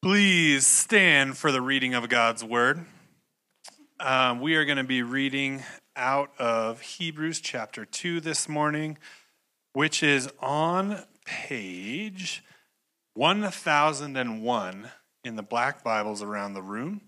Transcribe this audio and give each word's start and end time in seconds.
Please 0.00 0.64
stand 0.64 1.36
for 1.36 1.50
the 1.50 1.60
reading 1.60 1.92
of 1.92 2.08
God's 2.08 2.44
word. 2.44 2.86
Um, 3.98 4.40
we 4.40 4.54
are 4.54 4.64
going 4.64 4.78
to 4.78 4.84
be 4.84 5.02
reading 5.02 5.64
out 5.96 6.30
of 6.38 6.80
Hebrews 6.80 7.40
chapter 7.40 7.84
2 7.84 8.20
this 8.20 8.48
morning, 8.48 8.96
which 9.72 10.04
is 10.04 10.30
on 10.38 11.02
page 11.24 12.44
1001 13.14 14.88
in 15.24 15.34
the 15.34 15.42
black 15.42 15.82
Bibles 15.82 16.22
around 16.22 16.52
the 16.52 16.62
room. 16.62 17.00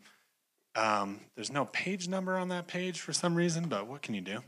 Um, 0.75 1.21
there's 1.37 1.53
no 1.53 1.67
page 1.67 2.09
number 2.09 2.37
on 2.37 2.49
that 2.49 2.67
page 2.67 2.99
for 2.99 3.13
some 3.13 3.37
reason, 3.37 3.69
but 3.69 3.87
what 3.87 4.03
can 4.03 4.17
you 4.17 4.21
do? 4.21 4.41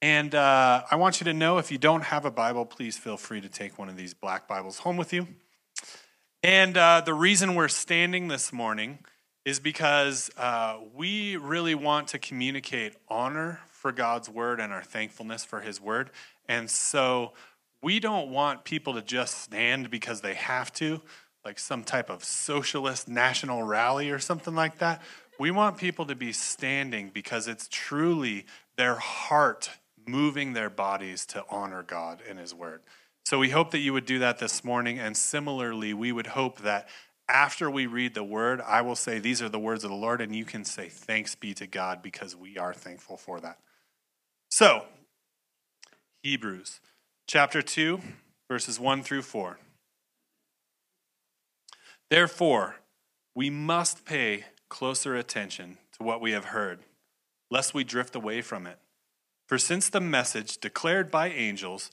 And 0.00 0.36
uh, 0.36 0.84
I 0.88 0.94
want 0.94 1.20
you 1.20 1.24
to 1.24 1.34
know 1.34 1.58
if 1.58 1.72
you 1.72 1.78
don't 1.78 2.04
have 2.04 2.24
a 2.24 2.30
Bible, 2.30 2.64
please 2.64 2.96
feel 2.96 3.16
free 3.16 3.40
to 3.40 3.48
take 3.48 3.76
one 3.76 3.88
of 3.88 3.96
these 3.96 4.14
black 4.14 4.46
Bibles 4.46 4.78
home 4.78 4.96
with 4.96 5.12
you. 5.12 5.26
And 6.42 6.78
uh, 6.78 7.02
the 7.04 7.12
reason 7.12 7.54
we're 7.54 7.68
standing 7.68 8.28
this 8.28 8.50
morning 8.50 9.00
is 9.44 9.60
because 9.60 10.30
uh, 10.38 10.78
we 10.94 11.36
really 11.36 11.74
want 11.74 12.08
to 12.08 12.18
communicate 12.18 12.94
honor 13.08 13.60
for 13.68 13.92
God's 13.92 14.28
word 14.28 14.58
and 14.58 14.72
our 14.72 14.82
thankfulness 14.82 15.44
for 15.44 15.60
his 15.60 15.82
word. 15.82 16.08
And 16.48 16.70
so 16.70 17.32
we 17.82 18.00
don't 18.00 18.30
want 18.30 18.64
people 18.64 18.94
to 18.94 19.02
just 19.02 19.42
stand 19.42 19.90
because 19.90 20.22
they 20.22 20.32
have 20.32 20.72
to, 20.74 21.02
like 21.44 21.58
some 21.58 21.84
type 21.84 22.08
of 22.08 22.24
socialist 22.24 23.06
national 23.06 23.62
rally 23.62 24.10
or 24.10 24.18
something 24.18 24.54
like 24.54 24.78
that. 24.78 25.02
We 25.38 25.50
want 25.50 25.76
people 25.76 26.06
to 26.06 26.14
be 26.14 26.32
standing 26.32 27.10
because 27.12 27.48
it's 27.48 27.68
truly 27.70 28.46
their 28.76 28.94
heart 28.94 29.70
moving 30.06 30.54
their 30.54 30.70
bodies 30.70 31.26
to 31.26 31.44
honor 31.50 31.82
God 31.82 32.20
and 32.26 32.38
his 32.38 32.54
word. 32.54 32.80
So 33.30 33.38
we 33.38 33.50
hope 33.50 33.70
that 33.70 33.78
you 33.78 33.92
would 33.92 34.06
do 34.06 34.18
that 34.18 34.40
this 34.40 34.64
morning. 34.64 34.98
And 34.98 35.16
similarly, 35.16 35.94
we 35.94 36.10
would 36.10 36.26
hope 36.26 36.62
that 36.62 36.88
after 37.28 37.70
we 37.70 37.86
read 37.86 38.12
the 38.12 38.24
word, 38.24 38.60
I 38.60 38.82
will 38.82 38.96
say, 38.96 39.20
These 39.20 39.40
are 39.40 39.48
the 39.48 39.56
words 39.56 39.84
of 39.84 39.90
the 39.90 39.96
Lord, 39.96 40.20
and 40.20 40.34
you 40.34 40.44
can 40.44 40.64
say, 40.64 40.88
Thanks 40.88 41.36
be 41.36 41.54
to 41.54 41.68
God, 41.68 42.02
because 42.02 42.34
we 42.34 42.58
are 42.58 42.74
thankful 42.74 43.16
for 43.16 43.38
that. 43.38 43.58
So, 44.50 44.84
Hebrews 46.24 46.80
chapter 47.28 47.62
2, 47.62 48.00
verses 48.50 48.80
1 48.80 49.04
through 49.04 49.22
4. 49.22 49.60
Therefore, 52.10 52.78
we 53.36 53.48
must 53.48 54.04
pay 54.04 54.46
closer 54.68 55.14
attention 55.14 55.78
to 55.96 56.02
what 56.02 56.20
we 56.20 56.32
have 56.32 56.46
heard, 56.46 56.80
lest 57.48 57.74
we 57.74 57.84
drift 57.84 58.16
away 58.16 58.42
from 58.42 58.66
it. 58.66 58.80
For 59.46 59.56
since 59.56 59.88
the 59.88 60.00
message 60.00 60.58
declared 60.58 61.12
by 61.12 61.28
angels 61.28 61.92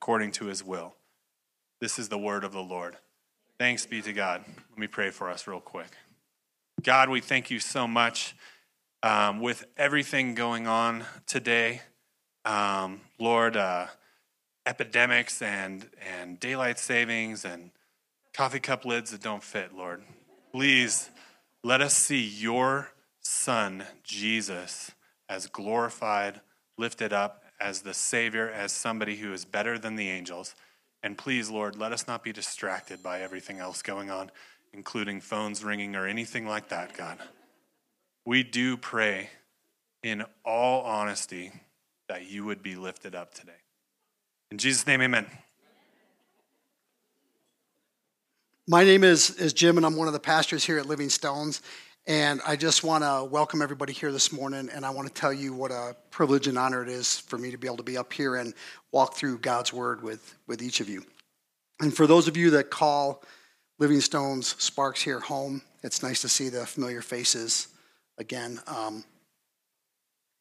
according 0.00 0.30
to 0.30 0.46
his 0.46 0.62
will. 0.62 0.94
This 1.80 1.98
is 1.98 2.08
the 2.08 2.18
word 2.18 2.44
of 2.44 2.52
the 2.52 2.62
Lord. 2.62 2.96
Thanks 3.58 3.84
be 3.84 4.00
to 4.02 4.12
God. 4.12 4.44
Let 4.70 4.78
me 4.78 4.86
pray 4.86 5.10
for 5.10 5.28
us 5.28 5.48
real 5.48 5.60
quick. 5.60 5.88
God, 6.82 7.08
we 7.08 7.20
thank 7.20 7.50
you 7.50 7.58
so 7.58 7.88
much 7.88 8.36
um, 9.02 9.40
with 9.40 9.64
everything 9.76 10.36
going 10.36 10.68
on 10.68 11.04
today. 11.26 11.82
Um, 12.44 13.00
Lord, 13.18 13.56
uh, 13.56 13.86
epidemics 14.64 15.42
and, 15.42 15.88
and 16.16 16.38
daylight 16.38 16.78
savings 16.78 17.44
and 17.44 17.72
coffee 18.32 18.60
cup 18.60 18.84
lids 18.84 19.10
that 19.10 19.20
don't 19.20 19.42
fit, 19.42 19.74
Lord. 19.74 20.02
Please 20.52 21.10
let 21.64 21.80
us 21.80 21.94
see 21.94 22.24
your 22.24 22.92
Son, 23.20 23.84
Jesus, 24.04 24.92
as 25.28 25.48
glorified, 25.48 26.40
lifted 26.78 27.12
up, 27.12 27.42
as 27.60 27.82
the 27.82 27.94
Savior, 27.94 28.50
as 28.50 28.72
somebody 28.72 29.16
who 29.16 29.32
is 29.32 29.44
better 29.44 29.78
than 29.78 29.96
the 29.96 30.08
angels. 30.08 30.54
And 31.02 31.16
please, 31.16 31.50
Lord, 31.50 31.76
let 31.76 31.92
us 31.92 32.06
not 32.06 32.22
be 32.22 32.32
distracted 32.32 33.02
by 33.02 33.20
everything 33.20 33.58
else 33.58 33.82
going 33.82 34.10
on, 34.10 34.30
including 34.72 35.20
phones 35.20 35.64
ringing 35.64 35.96
or 35.96 36.06
anything 36.06 36.46
like 36.46 36.68
that, 36.68 36.96
God. 36.96 37.18
We 38.24 38.42
do 38.42 38.76
pray 38.76 39.30
in 40.02 40.24
all 40.44 40.82
honesty 40.82 41.52
that 42.08 42.30
you 42.30 42.44
would 42.44 42.62
be 42.62 42.74
lifted 42.74 43.14
up 43.14 43.34
today. 43.34 43.52
In 44.50 44.58
Jesus' 44.58 44.86
name, 44.86 45.02
amen. 45.02 45.26
My 48.66 48.84
name 48.84 49.02
is, 49.02 49.30
is 49.30 49.52
Jim, 49.52 49.76
and 49.76 49.86
I'm 49.86 49.96
one 49.96 50.08
of 50.08 50.12
the 50.12 50.20
pastors 50.20 50.64
here 50.64 50.78
at 50.78 50.86
Living 50.86 51.08
Stones. 51.08 51.62
And 52.08 52.40
I 52.46 52.56
just 52.56 52.84
want 52.84 53.04
to 53.04 53.28
welcome 53.30 53.60
everybody 53.60 53.92
here 53.92 54.10
this 54.10 54.32
morning, 54.32 54.70
and 54.72 54.86
I 54.86 54.88
want 54.88 55.06
to 55.08 55.12
tell 55.12 55.30
you 55.30 55.52
what 55.52 55.70
a 55.70 55.94
privilege 56.10 56.46
and 56.46 56.56
honor 56.56 56.82
it 56.82 56.88
is 56.88 57.18
for 57.18 57.36
me 57.36 57.50
to 57.50 57.58
be 57.58 57.66
able 57.66 57.76
to 57.76 57.82
be 57.82 57.98
up 57.98 58.14
here 58.14 58.36
and 58.36 58.54
walk 58.92 59.12
through 59.12 59.40
God's 59.40 59.74
Word 59.74 60.02
with, 60.02 60.34
with 60.46 60.62
each 60.62 60.80
of 60.80 60.88
you. 60.88 61.04
And 61.80 61.94
for 61.94 62.06
those 62.06 62.26
of 62.26 62.34
you 62.34 62.48
that 62.52 62.70
call 62.70 63.22
Living 63.78 64.00
Stones 64.00 64.56
Sparks 64.58 65.02
here 65.02 65.20
home, 65.20 65.60
it's 65.82 66.02
nice 66.02 66.22
to 66.22 66.30
see 66.30 66.48
the 66.48 66.64
familiar 66.64 67.02
faces 67.02 67.68
again. 68.16 68.58
Um, 68.66 69.04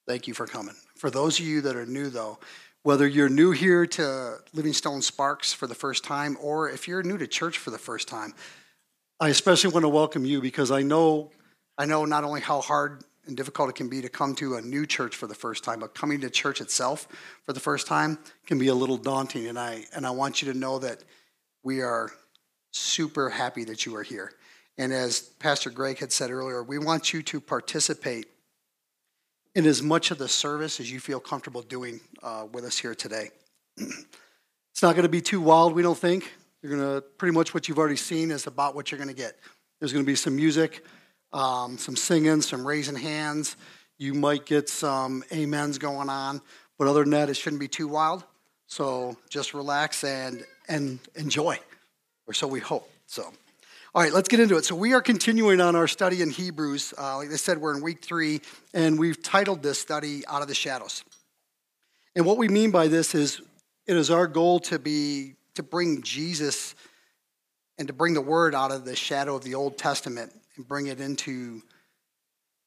thank 0.07 0.25
you 0.25 0.33
for 0.33 0.47
coming. 0.47 0.75
For 0.95 1.09
those 1.09 1.37
of 1.37 1.45
you 1.45 1.59
that 1.59 1.75
are 1.75 1.85
new, 1.85 2.09
though, 2.09 2.39
whether 2.83 3.05
you're 3.05 3.27
new 3.27 3.51
here 3.51 3.85
to 3.85 4.37
Living 4.53 4.71
Stone 4.71 5.01
Sparks 5.01 5.51
for 5.51 5.67
the 5.67 5.75
first 5.75 6.05
time, 6.05 6.37
or 6.39 6.69
if 6.69 6.87
you're 6.87 7.03
new 7.03 7.17
to 7.17 7.27
church 7.27 7.57
for 7.57 7.71
the 7.71 7.77
first 7.77 8.07
time, 8.07 8.33
I 9.19 9.27
especially 9.27 9.73
want 9.73 9.83
to 9.83 9.89
welcome 9.89 10.23
you 10.23 10.39
because 10.39 10.71
I 10.71 10.83
know 10.83 11.31
I 11.77 11.85
know 11.85 12.05
not 12.05 12.23
only 12.23 12.41
how 12.41 12.61
hard 12.61 13.03
and 13.27 13.35
difficult 13.35 13.69
it 13.69 13.75
can 13.75 13.89
be 13.89 14.01
to 14.01 14.09
come 14.09 14.33
to 14.35 14.55
a 14.55 14.61
new 14.61 14.85
church 14.85 15.15
for 15.15 15.27
the 15.27 15.35
first 15.35 15.63
time, 15.63 15.79
but 15.79 15.93
coming 15.93 16.21
to 16.21 16.29
church 16.29 16.61
itself 16.61 17.07
for 17.45 17.53
the 17.53 17.59
first 17.59 17.85
time 17.85 18.17
can 18.45 18.57
be 18.57 18.67
a 18.67 18.73
little 18.73 18.97
daunting. 18.97 19.47
And 19.47 19.59
I 19.59 19.85
and 19.95 20.07
I 20.07 20.11
want 20.11 20.41
you 20.41 20.51
to 20.51 20.57
know 20.57 20.79
that 20.79 21.03
we 21.63 21.81
are 21.81 22.09
super 22.71 23.29
happy 23.29 23.63
that 23.65 23.85
you 23.85 23.95
are 23.95 24.03
here. 24.03 24.31
And 24.77 24.93
as 24.93 25.21
Pastor 25.21 25.69
Greg 25.69 25.99
had 25.99 26.11
said 26.11 26.31
earlier, 26.31 26.63
we 26.63 26.77
want 26.77 27.13
you 27.13 27.21
to 27.23 27.41
participate 27.41 28.27
in 29.55 29.65
as 29.65 29.81
much 29.81 30.11
of 30.11 30.19
the 30.19 30.27
service 30.27 30.79
as 30.79 30.91
you 30.91 30.99
feel 30.99 31.19
comfortable 31.19 31.63
doing 31.63 31.99
uh, 32.21 32.45
with 32.51 32.63
us 32.63 32.77
here 32.77 32.93
today. 32.93 33.29
it's 33.77 34.83
not 34.83 34.93
going 34.93 35.03
to 35.03 35.09
be 35.09 35.21
too 35.21 35.41
wild, 35.41 35.73
we 35.73 35.81
don't 35.81 35.97
think. 35.97 36.31
You're 36.61 36.77
going 36.77 36.95
to 36.95 37.01
pretty 37.01 37.33
much 37.33 37.53
what 37.53 37.67
you've 37.67 37.79
already 37.79 37.95
seen 37.95 38.29
is 38.29 38.45
about 38.45 38.75
what 38.75 38.91
you're 38.91 38.99
going 38.99 39.09
to 39.09 39.15
get. 39.15 39.35
There's 39.79 39.91
going 39.91 40.05
to 40.05 40.07
be 40.07 40.15
some 40.15 40.35
music 40.35 40.85
um, 41.33 41.77
some 41.77 41.95
singing, 41.95 42.41
some 42.41 42.65
raising 42.65 42.95
hands. 42.95 43.55
You 43.97 44.13
might 44.13 44.45
get 44.45 44.69
some 44.69 45.23
amens 45.31 45.77
going 45.77 46.09
on, 46.09 46.41
but 46.77 46.87
other 46.87 47.01
than 47.01 47.11
that, 47.11 47.29
it 47.29 47.35
shouldn't 47.35 47.59
be 47.59 47.67
too 47.67 47.87
wild. 47.87 48.23
So 48.67 49.17
just 49.29 49.53
relax 49.53 50.03
and 50.03 50.45
and 50.67 50.99
enjoy, 51.15 51.59
or 52.27 52.33
so 52.33 52.45
we 52.47 52.59
hope. 52.59 52.89
So, 53.07 53.23
all 53.95 54.03
right, 54.03 54.11
let's 54.11 54.27
get 54.27 54.39
into 54.39 54.57
it. 54.57 54.65
So 54.65 54.75
we 54.75 54.93
are 54.93 55.01
continuing 55.01 55.61
on 55.61 55.75
our 55.75 55.87
study 55.87 56.21
in 56.21 56.29
Hebrews. 56.29 56.93
Uh, 56.97 57.17
like 57.17 57.31
I 57.31 57.37
said, 57.37 57.59
we're 57.59 57.75
in 57.75 57.81
week 57.81 58.03
three, 58.03 58.41
and 58.73 58.99
we've 58.99 59.21
titled 59.23 59.63
this 59.63 59.79
study 59.79 60.27
"Out 60.27 60.41
of 60.41 60.47
the 60.47 60.55
Shadows." 60.55 61.03
And 62.15 62.25
what 62.25 62.37
we 62.37 62.47
mean 62.47 62.71
by 62.71 62.87
this 62.87 63.15
is, 63.15 63.41
it 63.85 63.95
is 63.95 64.11
our 64.11 64.27
goal 64.27 64.59
to 64.61 64.79
be 64.79 65.35
to 65.55 65.63
bring 65.63 66.01
Jesus 66.01 66.75
and 67.79 67.87
to 67.87 67.93
bring 67.93 68.13
the 68.13 68.21
word 68.21 68.53
out 68.53 68.71
of 68.71 68.85
the 68.85 68.95
shadow 68.95 69.35
of 69.35 69.43
the 69.43 69.55
Old 69.55 69.77
Testament 69.77 70.33
and 70.57 70.67
bring 70.67 70.87
it 70.87 70.99
into 70.99 71.61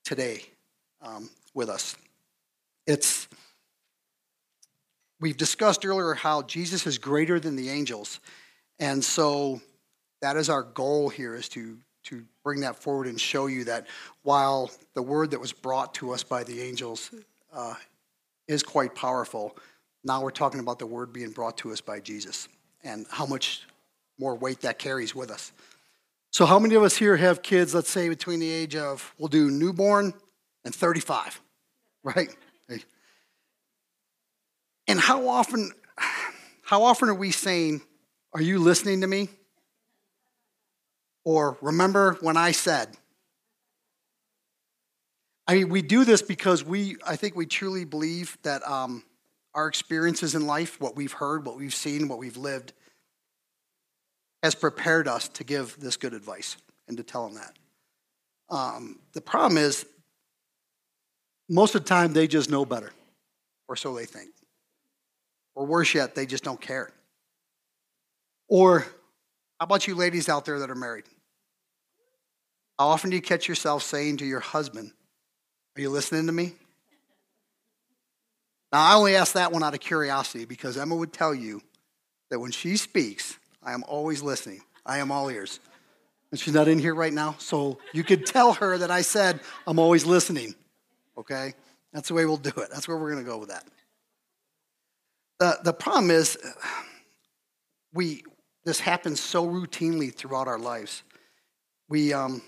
today 0.05 0.45
um, 1.03 1.29
with 1.55 1.69
us. 1.69 1.97
It's 2.87 3.29
we've 5.21 5.37
discussed 5.37 5.85
earlier 5.85 6.15
how 6.15 6.43
Jesus 6.43 6.87
is 6.87 6.99
greater 6.99 7.39
than 7.39 7.57
the 7.57 7.69
angels, 7.69 8.21
and 8.79 9.05
so 9.05 9.61
that 10.23 10.37
is 10.37 10.49
our 10.49 10.63
goal 10.63 11.09
here 11.09 11.35
is 11.35 11.49
to 11.51 11.79
to 12.03 12.25
bring 12.43 12.61
that 12.61 12.77
forward 12.77 13.07
and 13.07 13.21
show 13.21 13.47
you 13.47 13.65
that 13.65 13.87
while 14.23 14.71
the 14.95 15.03
word 15.03 15.31
that 15.33 15.41
was 15.41 15.53
brought 15.53 15.95
to 15.95 16.13
us 16.13 16.23
by 16.23 16.43
the 16.43 16.63
angels 16.63 17.11
uh, 17.53 17.75
is 18.49 18.63
quite 18.63 18.95
powerful, 18.95 19.57
now 20.03 20.23
we're 20.23 20.31
talking 20.31 20.61
about 20.61 20.79
the 20.79 20.87
word 20.87 21.13
being 21.13 21.31
brought 21.31 21.59
to 21.59 21.71
us 21.73 21.81
by 21.83 22.01
Jesus 22.01 22.49
and 22.83 23.07
how 23.11 23.27
much 23.27 23.67
more 24.19 24.35
weight 24.35 24.61
that 24.61 24.79
carries 24.79 25.15
with 25.15 25.31
us. 25.31 25.53
So, 26.33 26.47
how 26.47 26.59
many 26.59 26.75
of 26.77 26.83
us 26.83 26.97
here 26.97 27.17
have 27.17 27.43
kids, 27.43 27.75
let's 27.75 27.91
say 27.91 28.09
between 28.09 28.41
the 28.41 28.51
age 28.51 28.77
of, 28.77 29.15
we'll 29.19 29.29
do 29.29 29.51
newborn 29.51 30.15
and 30.65 30.75
35, 30.75 31.41
right? 32.05 32.35
And 34.91 34.99
how 34.99 35.29
often, 35.29 35.71
how 36.63 36.83
often 36.83 37.09
are 37.09 37.15
we 37.15 37.31
saying, 37.31 37.81
Are 38.33 38.43
you 38.43 38.59
listening 38.59 39.03
to 39.03 39.07
me? 39.07 39.29
Or 41.25 41.57
remember 41.61 42.15
when 42.21 42.37
I 42.37 42.51
said, 42.51 42.97
I 45.47 45.55
mean, 45.55 45.69
we 45.69 45.81
do 45.81 46.05
this 46.05 46.23
because 46.23 46.65
we, 46.65 46.97
I 47.07 47.15
think 47.15 47.37
we 47.37 47.47
truly 47.47 47.85
believe 47.85 48.37
that 48.43 48.67
um, 48.69 49.05
our 49.55 49.69
experiences 49.69 50.35
in 50.35 50.47
life, 50.47 50.81
what 50.81 50.97
we've 50.97 51.13
heard, 51.13 51.47
what 51.47 51.57
we've 51.57 51.75
seen, 51.75 52.09
what 52.09 52.19
we've 52.19 52.37
lived, 52.37 52.73
has 54.43 54.55
prepared 54.55 55.07
us 55.07 55.29
to 55.29 55.45
give 55.45 55.79
this 55.79 55.97
good 55.97 56.15
advice 56.15 56.57
and 56.89 56.97
to 56.97 57.03
tell 57.03 57.27
them 57.29 57.37
that. 57.37 57.57
Um, 58.55 58.99
the 59.13 59.21
problem 59.21 59.59
is, 59.59 59.87
most 61.49 61.75
of 61.75 61.83
the 61.83 61.89
time, 61.89 62.13
they 62.13 62.27
just 62.27 62.51
know 62.51 62.65
better, 62.65 62.93
or 63.69 63.77
so 63.77 63.95
they 63.95 64.07
think. 64.07 64.31
Or 65.55 65.67
worse 65.67 65.95
yet, 65.95 66.15
they 66.15 66.27
just 66.27 66.45
don't 66.45 66.61
care. 66.61 66.91
Or 68.49 68.81
how 69.59 69.65
about 69.65 69.87
you 69.87 69.95
ladies 69.95 70.29
out 70.29 70.45
there 70.45 70.59
that 70.61 70.71
are 70.71 70.75
married? 70.75 71.05
How 72.79 72.89
often 72.89 73.11
do 73.11 73.17
you 73.17 73.23
catch 73.23 73.47
yourself 73.47 73.83
saying 73.83 74.19
to 74.19 74.25
your 74.25 74.41
husband, 74.41 74.93
Are 75.77 75.81
you 75.81 75.91
listening 75.91 76.27
to 76.27 76.33
me? 76.33 76.55
Now, 78.73 78.83
I 78.83 78.95
only 78.95 79.17
ask 79.17 79.35
that 79.35 79.53
one 79.53 79.63
out 79.63 79.75
of 79.75 79.81
curiosity 79.81 80.45
because 80.45 80.77
Emma 80.77 80.95
would 80.97 81.13
tell 81.13 81.35
you 81.35 81.61
that 82.31 82.39
when 82.39 82.53
she 82.53 82.77
speaks, 82.77 83.37
I 83.63 83.73
am 83.73 83.85
always 83.87 84.23
listening. 84.23 84.63
I 84.87 84.99
am 84.99 85.13
all 85.13 85.29
ears. 85.31 85.61
And 86.31 86.39
she's 86.39 86.55
not 86.55 86.69
in 86.69 86.79
here 86.79 86.95
right 86.95 87.13
now, 87.13 87.35
so 87.39 87.79
you 87.93 88.05
could 88.05 88.25
tell 88.25 88.53
her 88.55 88.79
that 88.79 88.91
I 88.91 89.03
said, 89.03 89.41
I'm 89.67 89.79
always 89.79 90.07
listening. 90.07 90.55
Okay? 91.19 91.55
That's 91.93 92.09
the 92.09 92.15
way 92.15 92.25
we'll 92.25 92.37
do 92.37 92.51
it. 92.51 92.69
That's 92.73 92.87
where 92.87 92.97
we're 92.97 93.11
going 93.11 93.25
to 93.25 93.31
go 93.31 93.39
with 93.39 93.49
that. 93.49 93.65
The, 95.41 95.59
the 95.65 95.73
problem 95.73 96.11
is, 96.11 96.39
we, 97.93 98.23
this 98.65 98.79
happens 98.79 99.21
so 99.21 99.47
routinely 99.47 100.15
throughout 100.15 100.47
our 100.47 100.59
lives. 100.59 101.03
We, 101.89 102.13
um, 102.13 102.43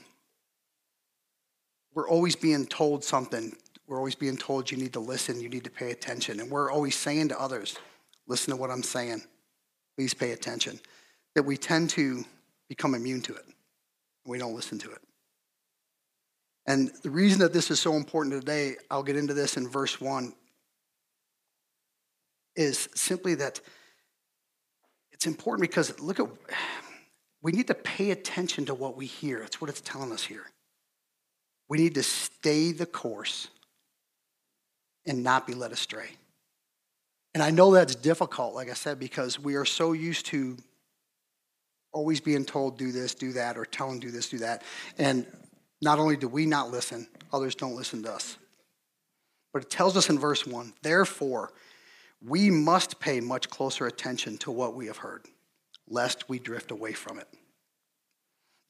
we're 1.94 2.08
always 2.08 2.36
being 2.36 2.66
told 2.66 3.02
something. 3.02 3.56
We're 3.86 3.98
always 3.98 4.14
being 4.14 4.36
told 4.36 4.70
you 4.70 4.78
need 4.78 4.92
to 4.92 5.00
listen, 5.00 5.40
you 5.40 5.48
need 5.48 5.64
to 5.64 5.70
pay 5.70 5.90
attention. 5.90 6.38
And 6.40 6.50
we're 6.50 6.70
always 6.70 6.94
saying 6.94 7.28
to 7.28 7.40
others, 7.40 7.76
listen 8.28 8.54
to 8.54 8.56
what 8.56 8.70
I'm 8.70 8.82
saying. 8.82 9.22
Please 9.96 10.14
pay 10.14 10.32
attention. 10.32 10.78
That 11.34 11.44
we 11.44 11.56
tend 11.56 11.90
to 11.90 12.24
become 12.68 12.94
immune 12.94 13.22
to 13.22 13.34
it. 13.34 13.44
We 14.26 14.38
don't 14.38 14.54
listen 14.54 14.78
to 14.80 14.90
it. 14.90 14.98
And 16.66 16.92
the 17.02 17.10
reason 17.10 17.40
that 17.40 17.52
this 17.52 17.70
is 17.70 17.80
so 17.80 17.94
important 17.94 18.34
today, 18.34 18.76
I'll 18.90 19.02
get 19.02 19.16
into 19.16 19.34
this 19.34 19.56
in 19.56 19.68
verse 19.68 20.00
1, 20.00 20.32
is 22.54 22.88
simply 22.94 23.34
that 23.36 23.60
it's 25.10 25.26
important 25.26 25.62
because 25.62 25.98
look 26.00 26.20
at, 26.20 26.26
we 27.42 27.50
need 27.52 27.66
to 27.68 27.74
pay 27.74 28.10
attention 28.10 28.66
to 28.66 28.74
what 28.74 28.96
we 28.96 29.06
hear. 29.06 29.40
That's 29.40 29.60
what 29.60 29.70
it's 29.70 29.80
telling 29.80 30.12
us 30.12 30.22
here. 30.22 30.44
We 31.68 31.78
need 31.78 31.94
to 31.94 32.02
stay 32.02 32.72
the 32.72 32.86
course 32.86 33.48
and 35.06 35.24
not 35.24 35.46
be 35.46 35.54
led 35.54 35.72
astray. 35.72 36.10
And 37.34 37.42
I 37.42 37.50
know 37.50 37.72
that's 37.72 37.94
difficult, 37.94 38.54
like 38.54 38.70
I 38.70 38.74
said, 38.74 39.00
because 39.00 39.40
we 39.40 39.54
are 39.54 39.64
so 39.64 39.92
used 39.92 40.26
to 40.26 40.56
always 41.92 42.20
being 42.20 42.44
told, 42.44 42.78
do 42.78 42.92
this, 42.92 43.14
do 43.14 43.32
that, 43.32 43.56
or 43.56 43.64
tell 43.64 43.88
them, 43.88 44.00
do 44.00 44.10
this, 44.10 44.28
do 44.28 44.38
that. 44.38 44.62
And 44.98 45.26
not 45.80 45.98
only 45.98 46.16
do 46.16 46.28
we 46.28 46.46
not 46.46 46.70
listen, 46.70 47.06
others 47.32 47.54
don't 47.54 47.76
listen 47.76 48.02
to 48.04 48.12
us. 48.12 48.36
But 49.52 49.62
it 49.62 49.70
tells 49.70 49.96
us 49.96 50.08
in 50.08 50.18
verse 50.18 50.46
1 50.46 50.72
therefore, 50.82 51.52
we 52.24 52.50
must 52.50 53.00
pay 53.00 53.20
much 53.20 53.50
closer 53.50 53.86
attention 53.86 54.38
to 54.38 54.50
what 54.50 54.74
we 54.74 54.86
have 54.86 54.98
heard, 54.98 55.26
lest 55.88 56.28
we 56.28 56.38
drift 56.38 56.70
away 56.70 56.92
from 56.92 57.18
it. 57.18 57.28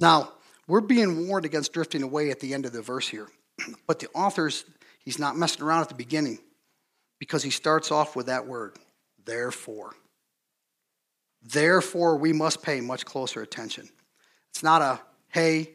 Now, 0.00 0.32
we're 0.66 0.80
being 0.80 1.28
warned 1.28 1.44
against 1.44 1.72
drifting 1.72 2.02
away 2.02 2.30
at 2.30 2.40
the 2.40 2.54
end 2.54 2.66
of 2.66 2.72
the 2.72 2.82
verse 2.82 3.08
here. 3.08 3.28
But 3.86 3.98
the 3.98 4.08
author's, 4.14 4.64
he's 5.04 5.18
not 5.18 5.36
messing 5.36 5.62
around 5.62 5.82
at 5.82 5.88
the 5.88 5.94
beginning 5.94 6.38
because 7.18 7.42
he 7.42 7.50
starts 7.50 7.90
off 7.92 8.16
with 8.16 8.26
that 8.26 8.46
word, 8.46 8.76
therefore. 9.24 9.94
Therefore, 11.44 12.16
we 12.16 12.32
must 12.32 12.62
pay 12.62 12.80
much 12.80 13.04
closer 13.04 13.42
attention. 13.42 13.88
It's 14.50 14.62
not 14.62 14.82
a, 14.82 15.00
hey, 15.28 15.70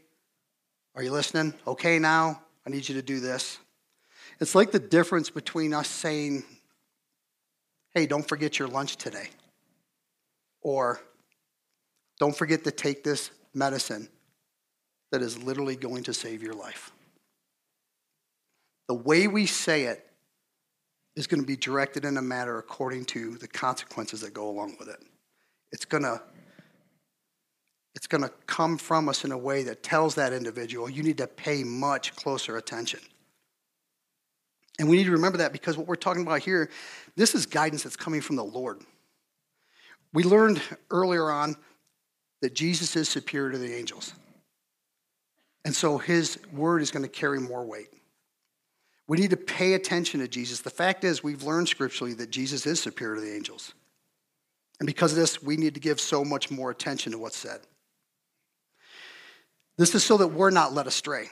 are 0.95 1.03
you 1.03 1.11
listening? 1.11 1.53
Okay, 1.65 1.99
now, 1.99 2.41
I 2.65 2.69
need 2.69 2.87
you 2.87 2.95
to 2.95 3.01
do 3.01 3.19
this. 3.19 3.57
It's 4.39 4.55
like 4.55 4.71
the 4.71 4.79
difference 4.79 5.29
between 5.29 5.73
us 5.73 5.87
saying, 5.87 6.43
hey, 7.93 8.05
don't 8.05 8.27
forget 8.27 8.59
your 8.59 8.67
lunch 8.67 8.97
today. 8.97 9.29
Or 10.61 11.01
don't 12.19 12.35
forget 12.35 12.63
to 12.63 12.71
take 12.71 13.03
this 13.03 13.31
medicine 13.53 14.09
that 15.11 15.21
is 15.21 15.41
literally 15.41 15.75
going 15.75 16.03
to 16.03 16.13
save 16.13 16.43
your 16.43 16.53
life. 16.53 16.91
The 18.87 18.93
way 18.93 19.27
we 19.27 19.45
say 19.45 19.83
it 19.83 20.05
is 21.15 21.27
going 21.27 21.41
to 21.41 21.47
be 21.47 21.55
directed 21.55 22.05
in 22.05 22.17
a 22.17 22.21
matter 22.21 22.57
according 22.57 23.05
to 23.05 23.37
the 23.37 23.47
consequences 23.47 24.21
that 24.21 24.33
go 24.33 24.49
along 24.49 24.75
with 24.79 24.87
it. 24.87 25.01
It's 25.71 25.85
going 25.85 26.03
to 26.03 26.21
it's 27.95 28.05
going 28.05 28.21
to 28.21 28.29
come 28.45 28.77
from 28.77 29.09
us 29.09 29.25
in 29.25 29.31
a 29.31 29.37
way 29.37 29.63
that 29.63 29.81
tells 29.81 30.13
that 30.15 30.31
individual 30.31 30.87
you 30.89 31.01
need 31.01 31.17
to 31.17 31.27
pay 31.27 31.63
much 31.63 32.15
closer 32.15 32.57
attention. 32.57 32.99
And 34.79 34.87
we 34.87 34.97
need 34.97 35.05
to 35.05 35.11
remember 35.11 35.39
that 35.39 35.51
because 35.51 35.77
what 35.77 35.87
we're 35.87 35.95
talking 35.95 36.21
about 36.21 36.41
here, 36.41 36.69
this 37.15 37.33
is 37.33 37.47
guidance 37.47 37.83
that's 37.83 37.95
coming 37.95 38.21
from 38.21 38.35
the 38.35 38.43
Lord. 38.43 38.81
We 40.13 40.23
learned 40.23 40.61
earlier 40.91 41.31
on 41.31 41.55
that 42.41 42.53
Jesus 42.53 42.95
is 42.95 43.09
superior 43.09 43.51
to 43.51 43.57
the 43.57 43.73
angels. 43.73 44.13
And 45.65 45.75
so 45.75 45.97
his 45.97 46.39
word 46.53 46.81
is 46.81 46.91
going 46.91 47.03
to 47.03 47.09
carry 47.09 47.39
more 47.39 47.65
weight. 47.65 47.89
We 49.07 49.17
need 49.17 49.31
to 49.31 49.37
pay 49.37 49.73
attention 49.73 50.19
to 50.19 50.27
Jesus. 50.27 50.61
The 50.61 50.69
fact 50.69 51.03
is, 51.03 51.23
we've 51.23 51.43
learned 51.43 51.69
scripturally 51.69 52.13
that 52.15 52.29
Jesus 52.29 52.65
is 52.65 52.81
superior 52.81 53.15
to 53.15 53.21
the 53.21 53.33
angels. 53.33 53.73
And 54.79 54.87
because 54.87 55.11
of 55.11 55.17
this, 55.17 55.41
we 55.41 55.57
need 55.57 55.73
to 55.73 55.79
give 55.79 55.99
so 55.99 56.23
much 56.23 56.51
more 56.51 56.69
attention 56.69 57.11
to 57.11 57.17
what's 57.17 57.37
said. 57.37 57.61
This 59.77 59.93
is 59.95 60.03
so 60.03 60.17
that 60.17 60.27
we're 60.27 60.49
not 60.49 60.73
led 60.73 60.87
astray. 60.87 61.29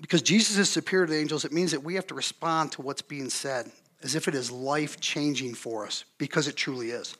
Because 0.00 0.22
Jesus 0.22 0.56
is 0.58 0.70
superior 0.70 1.06
to 1.06 1.12
the 1.12 1.18
angels, 1.18 1.44
it 1.44 1.52
means 1.52 1.70
that 1.70 1.84
we 1.84 1.94
have 1.94 2.06
to 2.08 2.14
respond 2.14 2.72
to 2.72 2.82
what's 2.82 3.02
being 3.02 3.30
said 3.30 3.70
as 4.02 4.14
if 4.14 4.28
it 4.28 4.34
is 4.34 4.50
life 4.50 5.00
changing 5.00 5.54
for 5.54 5.86
us, 5.86 6.04
because 6.18 6.46
it 6.46 6.56
truly 6.56 6.90
is. 6.90 7.16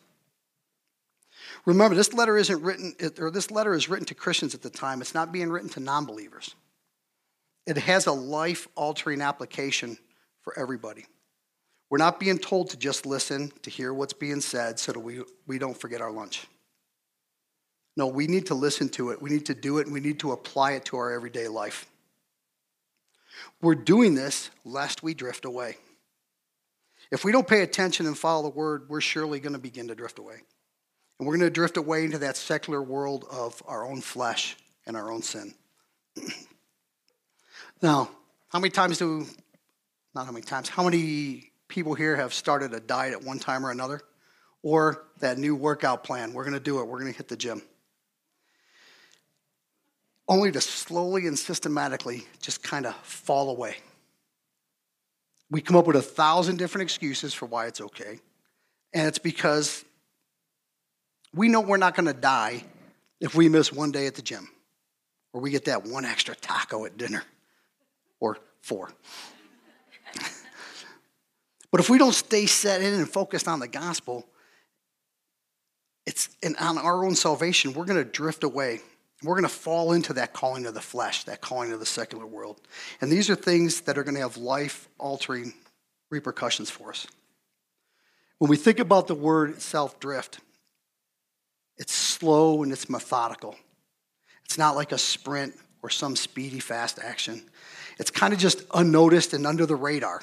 Remember, 1.64 1.94
this 1.94 2.12
letter 2.12 2.36
isn't 2.36 2.62
written, 2.62 2.94
or 3.18 3.30
this 3.30 3.50
letter 3.50 3.74
is 3.74 3.88
written 3.88 4.06
to 4.06 4.14
Christians 4.14 4.54
at 4.54 4.62
the 4.62 4.70
time. 4.70 5.00
It's 5.00 5.14
not 5.14 5.32
being 5.32 5.50
written 5.50 5.70
to 5.70 5.80
non 5.80 6.04
believers. 6.04 6.54
It 7.66 7.78
has 7.78 8.06
a 8.06 8.12
life 8.12 8.68
altering 8.74 9.22
application 9.22 9.96
for 10.42 10.58
everybody. 10.58 11.06
We're 11.90 11.98
not 11.98 12.18
being 12.18 12.38
told 12.38 12.70
to 12.70 12.76
just 12.76 13.06
listen, 13.06 13.52
to 13.62 13.70
hear 13.70 13.92
what's 13.92 14.12
being 14.12 14.40
said 14.40 14.78
so 14.78 14.92
that 14.92 15.00
we, 15.00 15.22
we 15.46 15.58
don't 15.58 15.78
forget 15.78 16.00
our 16.00 16.10
lunch. 16.10 16.46
No, 17.96 18.06
we 18.08 18.26
need 18.26 18.46
to 18.46 18.54
listen 18.54 18.88
to 18.90 19.10
it. 19.10 19.22
We 19.22 19.30
need 19.30 19.46
to 19.46 19.54
do 19.54 19.78
it, 19.78 19.86
and 19.86 19.94
we 19.94 20.00
need 20.00 20.18
to 20.20 20.32
apply 20.32 20.72
it 20.72 20.84
to 20.86 20.96
our 20.96 21.12
everyday 21.12 21.48
life. 21.48 21.86
We're 23.60 23.74
doing 23.74 24.14
this 24.14 24.50
lest 24.64 25.02
we 25.02 25.14
drift 25.14 25.44
away. 25.44 25.76
If 27.10 27.24
we 27.24 27.32
don't 27.32 27.46
pay 27.46 27.62
attention 27.62 28.06
and 28.06 28.18
follow 28.18 28.42
the 28.42 28.56
word, 28.56 28.88
we're 28.88 29.00
surely 29.00 29.38
going 29.38 29.52
to 29.52 29.58
begin 29.58 29.88
to 29.88 29.94
drift 29.94 30.18
away. 30.18 30.36
And 31.18 31.28
we're 31.28 31.36
going 31.36 31.46
to 31.46 31.50
drift 31.50 31.76
away 31.76 32.04
into 32.04 32.18
that 32.18 32.36
secular 32.36 32.82
world 32.82 33.24
of 33.30 33.62
our 33.66 33.86
own 33.86 34.00
flesh 34.00 34.56
and 34.86 34.96
our 34.96 35.12
own 35.12 35.22
sin. 35.22 35.54
now, 37.82 38.10
how 38.48 38.58
many 38.58 38.70
times 38.70 38.98
do, 38.98 39.26
not 40.14 40.26
how 40.26 40.32
many 40.32 40.44
times, 40.44 40.68
how 40.68 40.82
many 40.82 41.52
people 41.68 41.94
here 41.94 42.16
have 42.16 42.34
started 42.34 42.72
a 42.74 42.80
diet 42.80 43.12
at 43.12 43.22
one 43.22 43.38
time 43.38 43.64
or 43.64 43.70
another? 43.70 44.00
Or 44.62 45.04
that 45.20 45.38
new 45.38 45.54
workout 45.54 46.04
plan, 46.04 46.32
we're 46.32 46.44
going 46.44 46.54
to 46.54 46.60
do 46.60 46.80
it, 46.80 46.84
we're 46.86 47.00
going 47.00 47.12
to 47.12 47.16
hit 47.16 47.28
the 47.28 47.36
gym 47.36 47.62
only 50.28 50.50
to 50.52 50.60
slowly 50.60 51.26
and 51.26 51.38
systematically 51.38 52.24
just 52.40 52.62
kind 52.62 52.86
of 52.86 52.94
fall 52.96 53.50
away. 53.50 53.76
We 55.50 55.60
come 55.60 55.76
up 55.76 55.86
with 55.86 55.96
a 55.96 56.02
thousand 56.02 56.56
different 56.58 56.82
excuses 56.84 57.34
for 57.34 57.46
why 57.46 57.66
it's 57.66 57.80
okay. 57.80 58.18
And 58.92 59.06
it's 59.06 59.18
because 59.18 59.84
we 61.34 61.48
know 61.48 61.60
we're 61.60 61.76
not 61.76 61.94
going 61.94 62.06
to 62.06 62.14
die 62.14 62.64
if 63.20 63.34
we 63.34 63.48
miss 63.48 63.72
one 63.72 63.92
day 63.92 64.06
at 64.06 64.14
the 64.14 64.22
gym 64.22 64.48
or 65.32 65.40
we 65.40 65.50
get 65.50 65.66
that 65.66 65.84
one 65.84 66.04
extra 66.04 66.34
taco 66.34 66.86
at 66.86 66.96
dinner 66.96 67.22
or 68.20 68.38
four. 68.62 68.90
But 71.74 71.80
if 71.80 71.90
we 71.90 71.98
don't 71.98 72.14
stay 72.14 72.46
set 72.46 72.80
in 72.80 72.94
and 72.94 73.10
focused 73.10 73.48
on 73.48 73.58
the 73.58 73.66
gospel, 73.66 74.24
it's 76.06 76.28
and 76.40 76.56
on 76.58 76.78
our 76.78 77.04
own 77.04 77.16
salvation, 77.16 77.72
we're 77.72 77.84
going 77.84 77.98
to 77.98 78.08
drift 78.08 78.44
away 78.44 78.80
we're 79.24 79.34
going 79.34 79.44
to 79.44 79.48
fall 79.48 79.92
into 79.92 80.12
that 80.14 80.32
calling 80.34 80.66
of 80.66 80.74
the 80.74 80.80
flesh, 80.80 81.24
that 81.24 81.40
calling 81.40 81.72
of 81.72 81.80
the 81.80 81.86
secular 81.86 82.26
world. 82.26 82.60
And 83.00 83.10
these 83.10 83.30
are 83.30 83.34
things 83.34 83.82
that 83.82 83.96
are 83.96 84.04
going 84.04 84.16
to 84.16 84.20
have 84.20 84.36
life 84.36 84.88
altering 84.98 85.54
repercussions 86.10 86.70
for 86.70 86.90
us. 86.90 87.06
When 88.38 88.50
we 88.50 88.56
think 88.56 88.78
about 88.78 89.06
the 89.06 89.14
word 89.14 89.50
itself, 89.50 89.98
drift, 89.98 90.40
it's 91.78 91.94
slow 91.94 92.62
and 92.62 92.70
it's 92.70 92.90
methodical. 92.90 93.56
It's 94.44 94.58
not 94.58 94.76
like 94.76 94.92
a 94.92 94.98
sprint 94.98 95.54
or 95.82 95.88
some 95.88 96.16
speedy, 96.16 96.60
fast 96.60 96.98
action. 96.98 97.48
It's 97.98 98.10
kind 98.10 98.34
of 98.34 98.38
just 98.38 98.62
unnoticed 98.74 99.32
and 99.32 99.46
under 99.46 99.64
the 99.64 99.76
radar. 99.76 100.20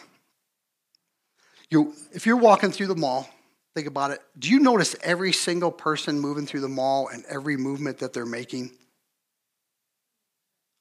You, 1.71 1.93
if 2.11 2.25
you're 2.25 2.37
walking 2.37 2.71
through 2.71 2.87
the 2.87 2.95
mall, 2.95 3.27
think 3.73 3.87
about 3.87 4.11
it. 4.11 4.19
Do 4.37 4.49
you 4.49 4.59
notice 4.59 4.95
every 5.01 5.31
single 5.31 5.71
person 5.71 6.19
moving 6.19 6.45
through 6.45 6.59
the 6.59 6.69
mall 6.69 7.07
and 7.07 7.23
every 7.29 7.55
movement 7.57 7.99
that 7.99 8.11
they're 8.11 8.25
making? 8.25 8.71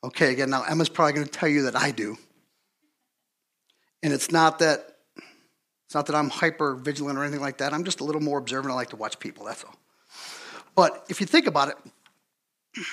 Okay, 0.02 0.32
again, 0.32 0.50
now 0.50 0.64
Emma's 0.64 0.88
probably 0.88 1.12
going 1.12 1.26
to 1.26 1.32
tell 1.32 1.48
you 1.48 1.62
that 1.62 1.76
I 1.76 1.92
do. 1.92 2.18
And 4.02 4.12
it's 4.12 4.32
not 4.32 4.58
that 4.58 4.86
it's 5.86 5.94
not 5.94 6.06
that 6.06 6.14
I'm 6.14 6.30
hyper 6.30 6.76
vigilant 6.76 7.18
or 7.18 7.24
anything 7.24 7.40
like 7.40 7.58
that. 7.58 7.72
I'm 7.72 7.82
just 7.82 7.98
a 7.98 8.04
little 8.04 8.20
more 8.20 8.38
observant. 8.38 8.70
I 8.70 8.76
like 8.76 8.90
to 8.90 8.96
watch 8.96 9.18
people, 9.18 9.46
that's 9.46 9.64
all. 9.64 9.74
But 10.76 11.04
if 11.08 11.20
you 11.20 11.26
think 11.26 11.48
about 11.48 11.68
it, 11.68 12.84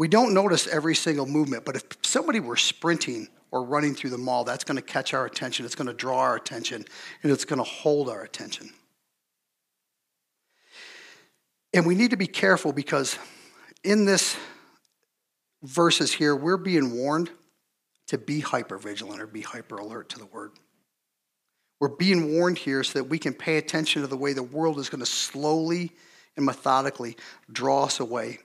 we 0.00 0.08
don't 0.08 0.32
notice 0.32 0.66
every 0.66 0.94
single 0.94 1.26
movement, 1.26 1.66
but 1.66 1.76
if 1.76 1.82
somebody 2.00 2.40
were 2.40 2.56
sprinting 2.56 3.28
or 3.50 3.62
running 3.62 3.94
through 3.94 4.08
the 4.08 4.16
mall, 4.16 4.44
that's 4.44 4.64
going 4.64 4.76
to 4.76 4.82
catch 4.82 5.12
our 5.12 5.26
attention, 5.26 5.66
it's 5.66 5.74
going 5.74 5.88
to 5.88 5.92
draw 5.92 6.20
our 6.20 6.36
attention, 6.36 6.86
and 7.22 7.30
it's 7.30 7.44
going 7.44 7.58
to 7.58 7.64
hold 7.64 8.08
our 8.08 8.22
attention. 8.22 8.70
And 11.74 11.84
we 11.84 11.94
need 11.94 12.12
to 12.12 12.16
be 12.16 12.26
careful 12.26 12.72
because 12.72 13.18
in 13.84 14.06
this 14.06 14.38
verses 15.64 16.14
here, 16.14 16.34
we're 16.34 16.56
being 16.56 16.96
warned 16.96 17.28
to 18.06 18.16
be 18.16 18.40
hyper 18.40 18.78
vigilant 18.78 19.20
or 19.20 19.26
be 19.26 19.42
hyper 19.42 19.76
alert 19.76 20.08
to 20.08 20.18
the 20.18 20.24
word. 20.24 20.52
We're 21.78 21.88
being 21.88 22.32
warned 22.32 22.56
here 22.56 22.82
so 22.84 23.00
that 23.00 23.04
we 23.04 23.18
can 23.18 23.34
pay 23.34 23.58
attention 23.58 24.00
to 24.00 24.08
the 24.08 24.16
way 24.16 24.32
the 24.32 24.42
world 24.42 24.78
is 24.78 24.88
going 24.88 25.00
to 25.00 25.06
slowly 25.06 25.92
and 26.38 26.46
methodically 26.46 27.18
draw 27.52 27.84
us 27.84 28.00
away 28.00 28.38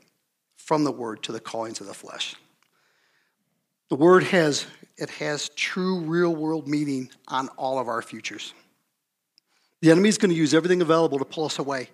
from 0.65 0.83
the 0.83 0.91
word 0.91 1.21
to 1.23 1.31
the 1.31 1.39
callings 1.39 1.79
of 1.79 1.87
the 1.87 1.93
flesh. 1.93 2.35
The 3.89 3.95
word 3.95 4.23
has 4.23 4.65
it 4.97 5.09
has 5.11 5.49
true 5.49 5.99
real 5.99 6.35
world 6.35 6.67
meaning 6.67 7.09
on 7.27 7.49
all 7.49 7.77
of 7.79 7.87
our 7.87 8.01
futures. 8.01 8.53
The 9.81 9.91
enemy 9.91 10.09
is 10.09 10.17
going 10.17 10.31
to 10.31 10.35
use 10.35 10.53
everything 10.53 10.81
available 10.81 11.19
to 11.19 11.25
pull 11.25 11.45
us 11.45 11.59
away 11.59 11.89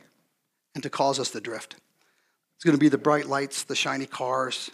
and 0.74 0.84
to 0.84 0.90
cause 0.90 1.20
us 1.20 1.32
to 1.32 1.42
drift. 1.42 1.76
It's 2.56 2.64
going 2.64 2.78
to 2.78 2.80
be 2.80 2.90
the 2.90 2.98
bright 2.98 3.26
lights, 3.26 3.64
the 3.64 3.76
shiny 3.76 4.06
cars. 4.06 4.72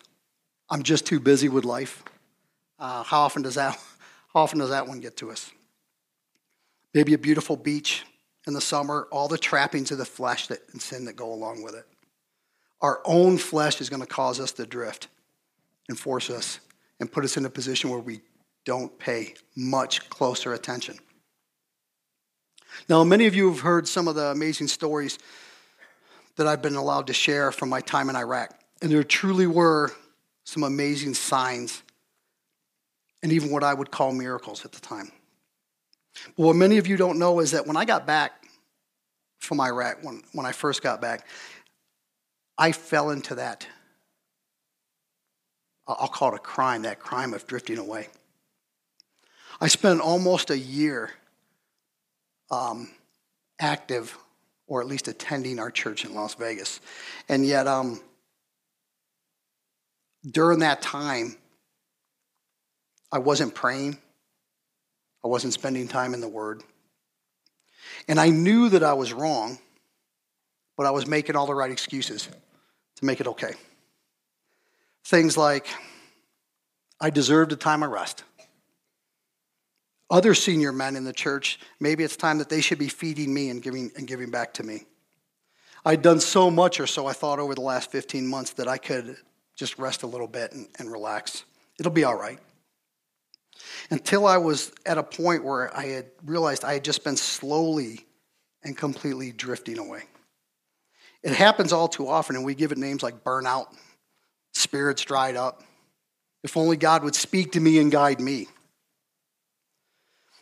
I'm 0.70 0.84
just 0.84 1.06
too 1.08 1.20
busy 1.20 1.50
with 1.50 1.66
life. 1.66 2.04
Uh, 2.78 3.02
how 3.02 3.22
often 3.22 3.42
does 3.42 3.56
that 3.56 3.80
how 4.34 4.42
often 4.42 4.60
does 4.60 4.70
that 4.70 4.88
one 4.88 5.00
get 5.00 5.18
to 5.18 5.32
us? 5.32 5.52
Maybe 6.94 7.16
a 7.16 7.18
beautiful 7.18 7.56
beach 7.56 8.04
in 8.46 8.54
the 8.54 8.62
summer, 8.62 9.08
all 9.12 9.28
the 9.28 9.38
trappings 9.38 9.90
of 9.92 9.98
the 9.98 10.06
flesh 10.06 10.48
that, 10.48 10.60
and 10.72 10.82
sin 10.82 11.06
that 11.06 11.16
go 11.16 11.34
along 11.34 11.64
with 11.64 11.74
it. 11.74 11.86
Our 12.82 13.02
own 13.06 13.38
flesh 13.38 13.82
is 13.82 13.90
going 13.90 14.02
to 14.02 14.08
cause 14.08 14.40
us 14.40 14.52
to 14.54 14.66
drift 14.66 15.08
and 15.90 15.98
force 15.98 16.30
us 16.30 16.60
and 17.00 17.12
put 17.12 17.24
us 17.24 17.38
in 17.38 17.46
a 17.46 17.50
position 17.50 17.90
where 17.90 18.00
we 18.00 18.22
don't 18.66 18.98
pay 19.00 19.34
much 19.56 20.10
closer 20.10 20.54
attention. 20.54 20.98
Now, 22.90 23.04
many 23.04 23.26
of 23.26 23.36
you 23.36 23.50
have 23.50 23.62
heard 23.62 23.88
some 23.88 24.08
of 24.08 24.16
the 24.16 24.28
amazing 24.28 24.68
stories 24.68 25.18
that 26.36 26.48
I've 26.48 26.62
been 26.62 26.76
allowed 26.76 27.08
to 27.08 27.14
share 27.14 27.52
from 27.52 27.70
my 27.70 27.82
time 27.82 28.10
in 28.10 28.16
Iraq. 28.16 28.52
And 28.82 28.92
there 28.92 29.04
truly 29.04 29.48
were 29.48 29.92
some 30.44 30.64
amazing 30.64 31.16
signs 31.16 31.82
and 33.24 33.32
even 33.32 33.50
what 33.50 33.64
I 33.64 33.74
would 33.74 33.90
call 33.92 34.14
miracles 34.14 34.64
at 34.64 34.72
the 34.72 34.80
time. 34.80 35.12
But 36.36 36.44
what 36.44 36.56
many 36.56 36.78
of 36.78 36.88
you 36.88 36.98
don't 36.98 37.20
know 37.20 37.40
is 37.40 37.52
that 37.52 37.66
when 37.66 37.76
I 37.78 37.86
got 37.86 38.06
back 38.06 38.46
from 39.40 39.60
Iraq, 39.60 40.04
when, 40.04 40.24
when 40.34 40.46
I 40.46 40.52
first 40.52 40.82
got 40.82 41.02
back, 41.02 41.28
I 42.58 42.72
fell 42.72 43.12
into 43.12 43.36
that 43.36 43.68
I'll 45.88 46.08
call 46.08 46.34
it 46.34 46.36
a 46.36 46.40
crime, 46.40 46.82
that 46.82 47.00
crime 47.00 47.34
of 47.34 47.48
drifting 47.48 47.78
away. 47.78 48.08
I 49.62 49.68
spent 49.68 50.02
almost 50.02 50.50
a 50.50 50.58
year 50.58 51.12
um, 52.52 52.90
active, 53.60 54.18
or 54.68 54.82
at 54.82 54.88
least 54.88 55.08
attending 55.08 55.60
our 55.60 55.72
church 55.72 56.04
in 56.04 56.14
Las 56.14 56.36
Vegas. 56.36 56.82
And 57.30 57.46
yet, 57.46 57.68
um, 57.68 58.02
during 60.30 60.60
that 60.60 60.82
time, 60.82 61.38
I 63.12 63.20
wasn't 63.20 63.56
praying, 63.56 63.98
I 65.24 65.30
wasn't 65.30 65.54
spending 65.54 65.88
time 65.88 66.14
in 66.14 66.20
the 66.20 66.28
Word. 66.28 66.64
And 68.10 68.20
I 68.20 68.30
knew 68.30 68.68
that 68.70 68.84
I 68.84 68.94
was 68.94 69.14
wrong, 69.14 69.58
but 70.76 70.86
I 70.86 70.92
was 70.92 71.08
making 71.08 71.38
all 71.38 71.48
the 71.48 71.56
right 71.56 71.72
excuses 71.72 72.28
to 72.98 73.06
make 73.06 73.22
it 73.22 73.28
okay. 73.28 73.54
Things 75.06 75.38
like, 75.38 75.68
I 77.00 77.10
deserved 77.10 77.52
a 77.52 77.56
time 77.56 77.84
of 77.84 77.92
rest. 77.92 78.24
Other 80.10 80.34
senior 80.34 80.72
men 80.72 80.96
in 80.96 81.04
the 81.04 81.14
church, 81.14 81.60
maybe 81.80 82.04
it's 82.04 82.16
time 82.16 82.38
that 82.40 82.50
they 82.50 82.62
should 82.62 82.80
be 82.80 82.88
feeding 82.88 83.34
me 83.34 83.50
and 83.50 83.62
giving, 83.62 83.92
and 83.96 84.08
giving 84.08 84.32
back 84.32 84.54
to 84.56 84.64
me. 84.64 84.86
I'd 85.86 86.02
done 86.02 86.20
so 86.20 86.50
much, 86.50 86.80
or 86.80 86.88
so 86.88 87.08
I 87.08 87.14
thought, 87.14 87.40
over 87.40 87.56
the 87.56 87.62
last 87.62 87.92
15 87.92 88.26
months 88.26 88.52
that 88.54 88.68
I 88.68 88.78
could 88.78 89.18
just 89.56 89.78
rest 89.78 90.04
a 90.04 90.08
little 90.08 90.28
bit 90.28 90.52
and, 90.54 90.68
and 90.80 90.92
relax. 90.92 91.44
It'll 91.80 91.92
be 91.92 92.04
all 92.04 92.16
right. 92.16 92.40
Until 93.90 94.26
I 94.26 94.38
was 94.38 94.72
at 94.86 94.98
a 94.98 95.04
point 95.04 95.44
where 95.44 95.76
I 95.76 95.86
had 95.88 96.06
realized 96.26 96.64
I 96.64 96.74
had 96.74 96.84
just 96.84 97.04
been 97.04 97.18
slowly 97.18 98.06
and 98.64 98.76
completely 98.76 99.32
drifting 99.32 99.78
away. 99.78 100.04
It 101.24 101.34
happens 101.34 101.74
all 101.74 101.88
too 101.88 102.08
often, 102.08 102.36
and 102.36 102.46
we 102.46 102.56
give 102.56 102.72
it 102.72 102.78
names 102.78 103.04
like 103.04 103.24
burnout 103.24 103.68
spirits 104.54 105.04
dried 105.04 105.36
up. 105.36 105.64
If 106.44 106.58
only 106.58 106.78
God 106.78 107.04
would 107.04 107.16
speak 107.16 107.54
to 107.54 107.60
me 107.60 107.80
and 107.80 107.92
guide 107.92 108.20
me. 108.20 108.48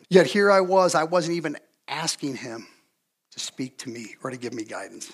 Yet 0.08 0.26
here 0.26 0.50
I 0.50 0.60
was, 0.60 0.94
I 0.94 1.04
wasn't 1.04 1.36
even 1.36 1.56
asking 1.88 2.36
Him 2.36 2.66
to 3.32 3.40
speak 3.40 3.78
to 3.78 3.88
me 3.88 4.16
or 4.22 4.30
to 4.30 4.36
give 4.36 4.54
me 4.54 4.64
guidance. 4.64 5.12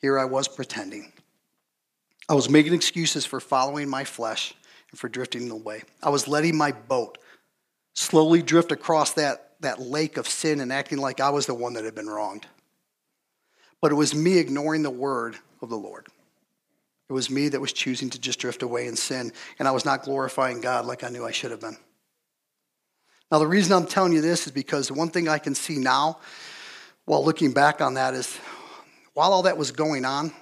Here 0.00 0.18
I 0.18 0.24
was 0.24 0.48
pretending. 0.48 1.12
I 2.28 2.34
was 2.34 2.50
making 2.50 2.74
excuses 2.74 3.24
for 3.24 3.40
following 3.40 3.88
my 3.88 4.04
flesh 4.04 4.54
and 4.90 4.98
for 4.98 5.08
drifting 5.08 5.50
away. 5.50 5.82
I 6.02 6.10
was 6.10 6.28
letting 6.28 6.56
my 6.56 6.72
boat 6.72 7.18
slowly 7.94 8.42
drift 8.42 8.72
across 8.72 9.14
that, 9.14 9.54
that 9.60 9.80
lake 9.80 10.16
of 10.16 10.28
sin 10.28 10.60
and 10.60 10.72
acting 10.72 10.98
like 10.98 11.20
I 11.20 11.30
was 11.30 11.46
the 11.46 11.54
one 11.54 11.72
that 11.74 11.84
had 11.84 11.94
been 11.94 12.08
wronged. 12.08 12.46
But 13.86 13.92
it 13.92 13.94
was 13.94 14.16
me 14.16 14.38
ignoring 14.38 14.82
the 14.82 14.90
word 14.90 15.36
of 15.62 15.68
the 15.68 15.76
Lord. 15.76 16.08
It 17.08 17.12
was 17.12 17.30
me 17.30 17.48
that 17.50 17.60
was 17.60 17.72
choosing 17.72 18.10
to 18.10 18.18
just 18.18 18.40
drift 18.40 18.64
away 18.64 18.88
in 18.88 18.96
sin, 18.96 19.32
and 19.60 19.68
I 19.68 19.70
was 19.70 19.84
not 19.84 20.02
glorifying 20.02 20.60
God 20.60 20.86
like 20.86 21.04
I 21.04 21.08
knew 21.08 21.24
I 21.24 21.30
should 21.30 21.52
have 21.52 21.60
been. 21.60 21.76
Now, 23.30 23.38
the 23.38 23.46
reason 23.46 23.72
I'm 23.72 23.86
telling 23.86 24.12
you 24.12 24.20
this 24.20 24.44
is 24.48 24.52
because 24.52 24.88
the 24.88 24.94
one 24.94 25.10
thing 25.10 25.28
I 25.28 25.38
can 25.38 25.54
see 25.54 25.78
now, 25.78 26.18
while 27.04 27.24
looking 27.24 27.52
back 27.52 27.80
on 27.80 27.94
that, 27.94 28.14
is 28.14 28.36
while 29.14 29.32
all 29.32 29.42
that 29.42 29.56
was 29.56 29.70
going 29.70 30.04
on, 30.04 30.32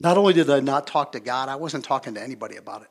not 0.00 0.18
only 0.18 0.32
did 0.32 0.50
I 0.50 0.58
not 0.58 0.88
talk 0.88 1.12
to 1.12 1.20
God, 1.20 1.48
I 1.48 1.54
wasn't 1.54 1.84
talking 1.84 2.14
to 2.14 2.20
anybody 2.20 2.56
about 2.56 2.82
it, 2.82 2.90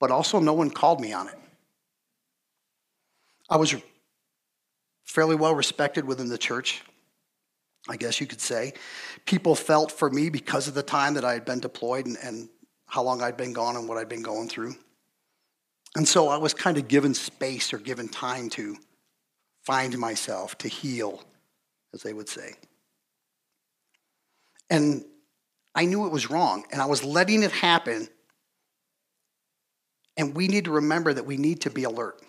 but 0.00 0.10
also 0.10 0.40
no 0.40 0.54
one 0.54 0.70
called 0.70 1.00
me 1.00 1.12
on 1.12 1.28
it. 1.28 1.38
I 3.48 3.58
was 3.58 3.76
fairly 5.04 5.36
well 5.36 5.54
respected 5.54 6.04
within 6.04 6.28
the 6.28 6.36
church. 6.36 6.82
I 7.88 7.96
guess 7.96 8.20
you 8.20 8.26
could 8.26 8.40
say. 8.40 8.74
People 9.26 9.54
felt 9.54 9.90
for 9.90 10.08
me 10.08 10.30
because 10.30 10.68
of 10.68 10.74
the 10.74 10.82
time 10.82 11.14
that 11.14 11.24
I 11.24 11.32
had 11.32 11.44
been 11.44 11.60
deployed 11.60 12.06
and, 12.06 12.16
and 12.22 12.48
how 12.86 13.02
long 13.02 13.22
I'd 13.22 13.36
been 13.36 13.52
gone 13.52 13.76
and 13.76 13.88
what 13.88 13.98
I'd 13.98 14.08
been 14.08 14.22
going 14.22 14.48
through. 14.48 14.74
And 15.96 16.06
so 16.06 16.28
I 16.28 16.36
was 16.36 16.54
kind 16.54 16.78
of 16.78 16.88
given 16.88 17.14
space 17.14 17.72
or 17.72 17.78
given 17.78 18.08
time 18.08 18.48
to 18.50 18.76
find 19.64 19.96
myself, 19.98 20.56
to 20.58 20.68
heal, 20.68 21.22
as 21.92 22.02
they 22.02 22.12
would 22.12 22.28
say. 22.28 22.54
And 24.70 25.04
I 25.74 25.84
knew 25.84 26.06
it 26.06 26.12
was 26.12 26.30
wrong, 26.30 26.64
and 26.72 26.80
I 26.80 26.86
was 26.86 27.04
letting 27.04 27.42
it 27.42 27.52
happen. 27.52 28.08
And 30.16 30.34
we 30.34 30.48
need 30.48 30.66
to 30.66 30.70
remember 30.70 31.12
that 31.12 31.26
we 31.26 31.36
need 31.36 31.62
to 31.62 31.70
be 31.70 31.84
alert 31.84 32.22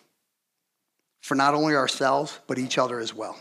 for 1.22 1.36
not 1.36 1.54
only 1.54 1.76
ourselves, 1.76 2.40
but 2.48 2.58
each 2.58 2.78
other 2.78 3.00
as 3.00 3.14
well. 3.14 3.38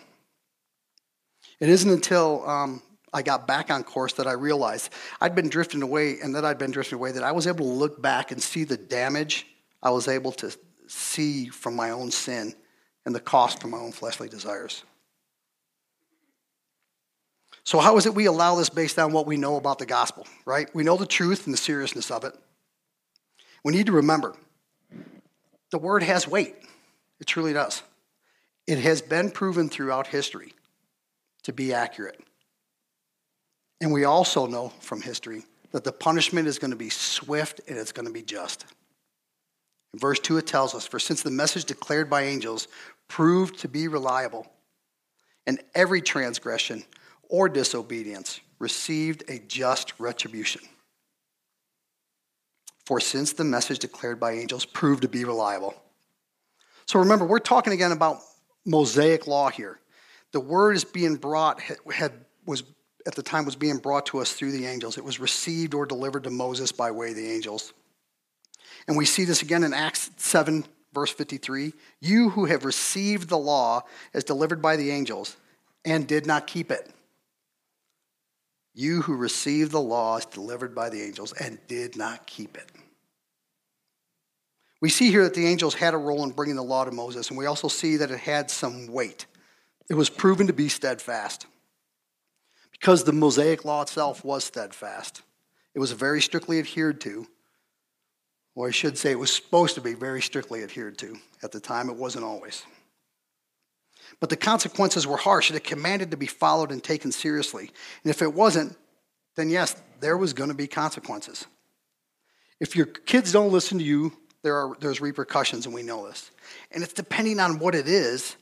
It 1.61 1.68
isn't 1.68 1.90
until 1.90 2.49
um, 2.49 2.82
I 3.12 3.23
got 3.23 3.47
back 3.47 3.71
on 3.71 3.85
course 3.85 4.14
that 4.14 4.26
I 4.26 4.32
realized 4.32 4.90
I'd 5.21 5.35
been 5.35 5.49
drifting 5.49 5.82
away 5.82 6.18
and 6.21 6.35
that 6.35 6.44
I'd 6.44 6.59
been 6.59 6.71
drifting 6.71 6.97
away 6.97 7.12
that 7.12 7.23
I 7.23 7.32
was 7.32 7.47
able 7.47 7.66
to 7.66 7.73
look 7.73 8.00
back 8.00 8.32
and 8.32 8.42
see 8.42 8.64
the 8.64 8.76
damage 8.76 9.47
I 9.82 9.90
was 9.90 10.09
able 10.09 10.32
to 10.32 10.52
see 10.87 11.49
from 11.49 11.76
my 11.76 11.90
own 11.90 12.11
sin 12.11 12.54
and 13.04 13.14
the 13.14 13.21
cost 13.21 13.61
from 13.61 13.73
my 13.73 13.78
own 13.78 13.92
fleshly 13.92 14.28
desires. 14.28 14.85
So, 17.64 17.78
how 17.78 17.97
is 17.97 18.06
it 18.06 18.14
we 18.14 18.26
allow 18.26 18.56
this 18.56 18.71
based 18.71 18.99
on 18.99 19.12
what 19.12 19.26
we 19.26 19.37
know 19.37 19.56
about 19.56 19.78
the 19.78 19.87
gospel, 19.87 20.26
right? 20.44 20.73
We 20.75 20.82
know 20.82 20.97
the 20.97 21.06
truth 21.06 21.47
and 21.47 21.54
the 21.54 21.59
seriousness 21.59 22.11
of 22.11 22.25
it. 22.25 22.35
We 23.64 23.73
need 23.73 23.87
to 23.87 23.92
remember 23.92 24.35
the 25.71 25.78
word 25.78 26.02
has 26.02 26.26
weight. 26.26 26.56
It 27.21 27.26
truly 27.26 27.52
does. 27.52 27.82
It 28.66 28.78
has 28.78 29.00
been 29.00 29.30
proven 29.30 29.68
throughout 29.68 30.09
history 30.09 30.54
to 31.44 31.52
be 31.52 31.72
accurate. 31.72 32.20
And 33.80 33.92
we 33.92 34.04
also 34.04 34.46
know 34.46 34.72
from 34.80 35.02
history 35.02 35.44
that 35.72 35.84
the 35.84 35.92
punishment 35.92 36.46
is 36.46 36.58
going 36.58 36.70
to 36.70 36.76
be 36.76 36.90
swift 36.90 37.61
and 37.66 37.76
it's 37.76 37.92
going 37.92 38.06
to 38.06 38.12
be 38.12 38.22
just. 38.22 38.64
In 39.92 39.99
verse 39.99 40.20
2, 40.20 40.38
it 40.38 40.46
tells 40.46 40.75
us 40.75 40.87
For 40.87 40.99
since 40.99 41.22
the 41.22 41.30
message 41.30 41.64
declared 41.64 42.08
by 42.08 42.22
angels 42.22 42.68
proved 43.08 43.58
to 43.61 43.68
be 43.68 43.88
reliable, 43.88 44.50
and 45.46 45.61
every 45.75 46.00
transgression 46.00 46.84
or 47.28 47.49
disobedience 47.49 48.40
received 48.58 49.25
a 49.28 49.38
just 49.40 49.92
retribution. 49.99 50.62
For 52.87 53.00
since 53.00 53.32
the 53.32 53.44
message 53.44 53.80
declared 53.80 54.20
by 54.20 54.32
angels 54.32 54.64
proved 54.64 55.02
to 55.02 55.08
be 55.08 55.25
reliable. 55.25 55.75
So 56.87 56.99
remember, 56.99 57.25
we're 57.25 57.38
talking 57.38 57.72
again 57.72 57.92
about 57.92 58.18
Mosaic 58.64 59.26
law 59.26 59.50
here. 59.50 59.78
The 60.32 60.40
word 60.40 60.76
is 60.76 60.84
being 60.84 61.16
brought, 61.16 61.60
had, 61.60 62.12
was 62.46 62.64
at 63.06 63.14
the 63.14 63.22
time 63.22 63.44
was 63.44 63.56
being 63.56 63.78
brought 63.78 64.06
to 64.06 64.18
us 64.18 64.32
through 64.32 64.52
the 64.52 64.66
angels. 64.66 64.96
It 64.96 65.04
was 65.04 65.20
received 65.20 65.74
or 65.74 65.86
delivered 65.86 66.24
to 66.24 66.30
Moses 66.30 66.72
by 66.72 66.90
way 66.90 67.10
of 67.10 67.16
the 67.16 67.30
angels. 67.30 67.72
And 68.88 68.96
we 68.96 69.04
see 69.04 69.24
this 69.24 69.42
again 69.42 69.64
in 69.64 69.74
Acts 69.74 70.10
7, 70.16 70.64
verse 70.92 71.10
53. 71.10 71.72
You 72.00 72.30
who 72.30 72.46
have 72.46 72.64
received 72.64 73.28
the 73.28 73.38
law 73.38 73.82
as 74.14 74.24
delivered 74.24 74.62
by 74.62 74.76
the 74.76 74.90
angels 74.90 75.36
and 75.84 76.06
did 76.06 76.26
not 76.26 76.46
keep 76.46 76.70
it. 76.70 76.90
You 78.74 79.02
who 79.02 79.14
received 79.14 79.72
the 79.72 79.80
law 79.80 80.16
as 80.16 80.24
delivered 80.24 80.74
by 80.74 80.88
the 80.88 81.02
angels 81.02 81.32
and 81.32 81.58
did 81.68 81.96
not 81.96 82.26
keep 82.26 82.56
it. 82.56 82.70
We 84.80 84.88
see 84.88 85.10
here 85.10 85.24
that 85.24 85.34
the 85.34 85.46
angels 85.46 85.74
had 85.74 85.94
a 85.94 85.98
role 85.98 86.24
in 86.24 86.30
bringing 86.30 86.56
the 86.56 86.62
law 86.62 86.84
to 86.84 86.90
Moses, 86.90 87.28
and 87.28 87.38
we 87.38 87.46
also 87.46 87.68
see 87.68 87.98
that 87.98 88.10
it 88.10 88.18
had 88.18 88.50
some 88.50 88.88
weight. 88.88 89.26
It 89.88 89.94
was 89.94 90.10
proven 90.10 90.46
to 90.46 90.52
be 90.52 90.68
steadfast 90.68 91.46
because 92.70 93.04
the 93.04 93.12
Mosaic 93.12 93.64
law 93.64 93.82
itself 93.82 94.24
was 94.24 94.44
steadfast. 94.44 95.22
It 95.74 95.78
was 95.78 95.92
very 95.92 96.20
strictly 96.20 96.58
adhered 96.58 97.00
to, 97.02 97.26
or 98.54 98.68
I 98.68 98.70
should 98.70 98.98
say, 98.98 99.10
it 99.10 99.18
was 99.18 99.32
supposed 99.32 99.74
to 99.76 99.80
be 99.80 99.94
very 99.94 100.20
strictly 100.20 100.62
adhered 100.62 100.98
to. 100.98 101.16
At 101.42 101.52
the 101.52 101.60
time, 101.60 101.88
it 101.88 101.96
wasn't 101.96 102.24
always. 102.24 102.64
But 104.20 104.28
the 104.28 104.36
consequences 104.36 105.06
were 105.06 105.16
harsh, 105.16 105.48
and 105.48 105.56
it 105.56 105.64
commanded 105.64 106.10
to 106.10 106.16
be 106.16 106.26
followed 106.26 106.70
and 106.70 106.82
taken 106.82 107.12
seriously. 107.12 107.70
And 108.04 108.10
if 108.10 108.20
it 108.20 108.32
wasn't, 108.32 108.76
then 109.36 109.48
yes, 109.48 109.80
there 110.00 110.18
was 110.18 110.32
going 110.32 110.50
to 110.50 110.54
be 110.54 110.66
consequences. 110.66 111.46
If 112.60 112.76
your 112.76 112.86
kids 112.86 113.32
don't 113.32 113.50
listen 113.50 113.78
to 113.78 113.84
you, 113.84 114.12
there 114.42 114.56
are, 114.56 114.76
there's 114.80 115.00
repercussions, 115.00 115.66
and 115.66 115.74
we 115.74 115.82
know 115.82 116.06
this. 116.06 116.30
And 116.70 116.82
it's 116.82 116.92
depending 116.92 117.40
on 117.40 117.58
what 117.58 117.74
it 117.74 117.88
is, 117.88 118.36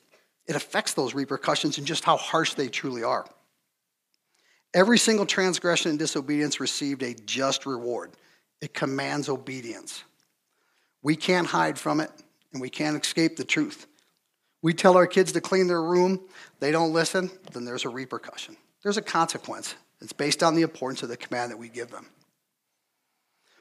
it 0.51 0.57
affects 0.57 0.95
those 0.95 1.15
repercussions 1.15 1.79
and 1.79 1.87
just 1.87 2.03
how 2.03 2.17
harsh 2.17 2.55
they 2.55 2.67
truly 2.67 3.05
are. 3.05 3.25
Every 4.75 4.99
single 4.99 5.25
transgression 5.25 5.91
and 5.91 5.99
disobedience 5.99 6.59
received 6.59 7.05
a 7.05 7.15
just 7.15 7.67
reward. 7.67 8.11
It 8.61 8.75
commands 8.75 9.29
obedience. 9.29 10.03
We 11.03 11.15
can't 11.15 11.47
hide 11.47 11.79
from 11.79 12.01
it, 12.01 12.11
and 12.53 12.61
we 12.61 12.69
can't 12.69 13.01
escape 13.01 13.37
the 13.37 13.45
truth. 13.45 13.87
We 14.61 14.75
tell 14.75 14.97
our 14.97 15.07
kids 15.07 15.31
to 15.33 15.41
clean 15.41 15.69
their 15.69 15.81
room, 15.81 16.21
they 16.59 16.73
don't 16.73 16.93
listen, 16.93 17.31
then 17.53 17.65
there's 17.65 17.85
a 17.85 17.89
repercussion. 17.89 18.57
There's 18.83 18.97
a 18.97 19.03
consequence. 19.03 19.77
It's 20.01 20.13
based 20.13 20.43
on 20.43 20.57
the 20.57 20.63
importance 20.63 21.05
of 21.05 21.11
the 21.11 21.17
command 21.17 21.53
that 21.53 21.59
we 21.59 21.69
give 21.69 21.93
them. 21.93 22.07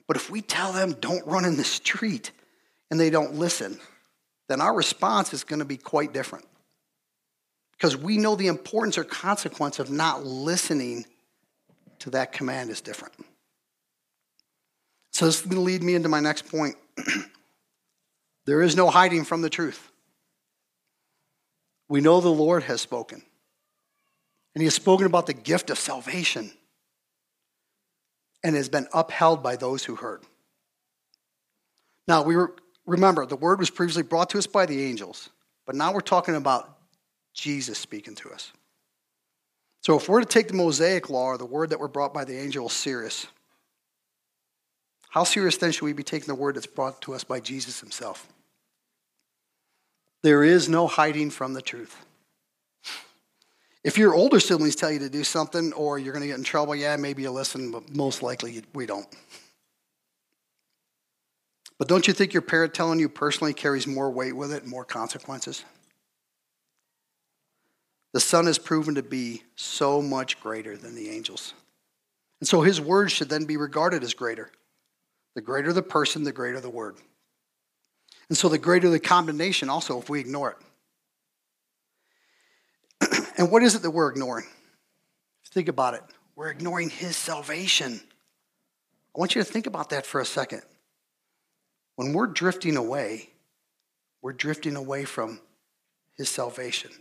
But 0.07 0.17
if 0.17 0.31
we 0.31 0.41
tell 0.41 0.73
them, 0.73 0.93
don't 0.99 1.25
run 1.27 1.45
in 1.45 1.55
the 1.55 1.63
street, 1.63 2.31
and 2.89 2.99
they 2.99 3.11
don't 3.11 3.35
listen, 3.35 3.79
then 4.47 4.59
our 4.59 4.73
response 4.73 5.35
is 5.35 5.43
going 5.43 5.59
to 5.59 5.65
be 5.65 5.77
quite 5.77 6.13
different 6.13 6.45
because 7.79 7.95
we 7.95 8.17
know 8.17 8.35
the 8.35 8.47
importance 8.47 8.97
or 8.97 9.05
consequence 9.05 9.79
of 9.79 9.89
not 9.89 10.25
listening 10.25 11.05
to 11.99 12.09
that 12.09 12.33
command 12.33 12.69
is 12.69 12.81
different. 12.81 13.13
So, 15.13 15.25
this 15.25 15.39
is 15.39 15.45
going 15.45 15.55
to 15.55 15.61
lead 15.61 15.81
me 15.81 15.95
into 15.95 16.09
my 16.09 16.19
next 16.19 16.49
point. 16.49 16.75
there 18.45 18.61
is 18.61 18.75
no 18.75 18.89
hiding 18.89 19.23
from 19.23 19.41
the 19.41 19.49
truth. 19.49 19.91
We 21.87 22.01
know 22.01 22.19
the 22.19 22.29
Lord 22.29 22.63
has 22.63 22.81
spoken, 22.81 23.21
and 24.53 24.61
He 24.61 24.65
has 24.65 24.75
spoken 24.75 25.05
about 25.05 25.25
the 25.25 25.33
gift 25.33 25.69
of 25.69 25.79
salvation 25.79 26.51
and 28.43 28.55
has 28.55 28.69
been 28.69 28.87
upheld 28.93 29.41
by 29.41 29.55
those 29.55 29.85
who 29.85 29.95
heard. 29.95 30.23
Now, 32.07 32.23
we 32.23 32.35
remember 32.85 33.25
the 33.25 33.35
word 33.35 33.59
was 33.59 33.69
previously 33.69 34.03
brought 34.03 34.29
to 34.31 34.37
us 34.37 34.47
by 34.47 34.65
the 34.65 34.83
angels, 34.83 35.29
but 35.65 35.75
now 35.75 35.93
we're 35.93 36.01
talking 36.01 36.35
about 36.35 36.78
Jesus 37.33 37.77
speaking 37.77 38.15
to 38.15 38.29
us. 38.31 38.51
So 39.81 39.95
if 39.95 40.09
we're 40.09 40.19
to 40.19 40.25
take 40.25 40.47
the 40.47 40.53
Mosaic 40.53 41.09
law 41.09 41.25
or 41.25 41.37
the 41.37 41.45
word 41.45 41.69
that 41.69 41.79
were 41.79 41.87
brought 41.87 42.13
by 42.13 42.25
the 42.25 42.37
angel 42.37 42.67
serious, 42.69 43.27
how 45.09 45.23
serious 45.23 45.57
then 45.57 45.71
should 45.71 45.85
we 45.85 45.93
be 45.93 46.03
taking 46.03 46.27
the 46.27 46.35
word 46.35 46.55
that's 46.55 46.67
brought 46.67 47.01
to 47.03 47.13
us 47.13 47.23
by 47.23 47.39
Jesus 47.39 47.79
himself? 47.79 48.27
There 50.21 50.43
is 50.43 50.67
no 50.67 50.87
hiding 50.87 51.29
from 51.29 51.53
the 51.53 51.61
truth. 51.61 51.95
If 53.83 53.97
your 53.97 54.13
older 54.13 54.41
siblings 54.41 54.75
tell 54.75 54.91
you 54.91 54.99
to 54.99 55.09
do 55.09 55.23
something 55.23 55.71
or 55.73 55.97
you're 55.97 56.11
going 56.11 56.23
to 56.23 56.27
get 56.27 56.37
in 56.37 56.43
trouble, 56.43 56.75
yeah, 56.75 56.97
maybe 56.97 57.21
you 57.21 57.31
listen, 57.31 57.71
but 57.71 57.95
most 57.95 58.21
likely 58.21 58.61
we 58.73 58.85
don't. 58.85 59.07
But 61.77 61.87
don't 61.87 62.05
you 62.05 62.13
think 62.13 62.33
your 62.33 62.41
parent 62.41 62.73
telling 62.73 62.99
you 62.99 63.07
personally 63.07 63.53
carries 63.53 63.87
more 63.87 64.11
weight 64.11 64.35
with 64.35 64.51
it 64.51 64.67
more 64.67 64.83
consequences? 64.83 65.63
The 68.13 68.19
Son 68.19 68.47
is 68.47 68.57
proven 68.57 68.95
to 68.95 69.03
be 69.03 69.43
so 69.55 70.01
much 70.01 70.39
greater 70.39 70.75
than 70.75 70.95
the 70.95 71.09
angels. 71.09 71.53
And 72.39 72.47
so 72.47 72.61
his 72.61 72.81
word 72.81 73.11
should 73.11 73.29
then 73.29 73.45
be 73.45 73.57
regarded 73.57 74.03
as 74.03 74.13
greater. 74.13 74.49
The 75.35 75.41
greater 75.41 75.71
the 75.73 75.83
person, 75.83 76.23
the 76.23 76.31
greater 76.31 76.59
the 76.59 76.69
word. 76.69 76.95
And 78.29 78.37
so 78.37 78.49
the 78.49 78.57
greater 78.57 78.89
the 78.89 78.99
condemnation 78.99 79.69
also 79.69 79.99
if 79.99 80.09
we 80.09 80.19
ignore 80.19 80.57
it. 83.01 83.21
and 83.37 83.51
what 83.51 83.63
is 83.63 83.75
it 83.75 83.83
that 83.83 83.91
we're 83.91 84.09
ignoring? 84.09 84.45
Think 85.51 85.67
about 85.67 85.93
it. 85.93 86.03
We're 86.35 86.49
ignoring 86.49 86.89
his 86.89 87.15
salvation. 87.15 88.01
I 89.15 89.19
want 89.19 89.35
you 89.35 89.43
to 89.43 89.49
think 89.49 89.67
about 89.67 89.89
that 89.89 90.05
for 90.05 90.21
a 90.21 90.25
second. 90.25 90.61
When 91.95 92.13
we're 92.13 92.27
drifting 92.27 92.77
away, 92.77 93.29
we're 94.21 94.33
drifting 94.33 94.75
away 94.75 95.05
from 95.05 95.41
his 96.17 96.29
salvation 96.29 96.91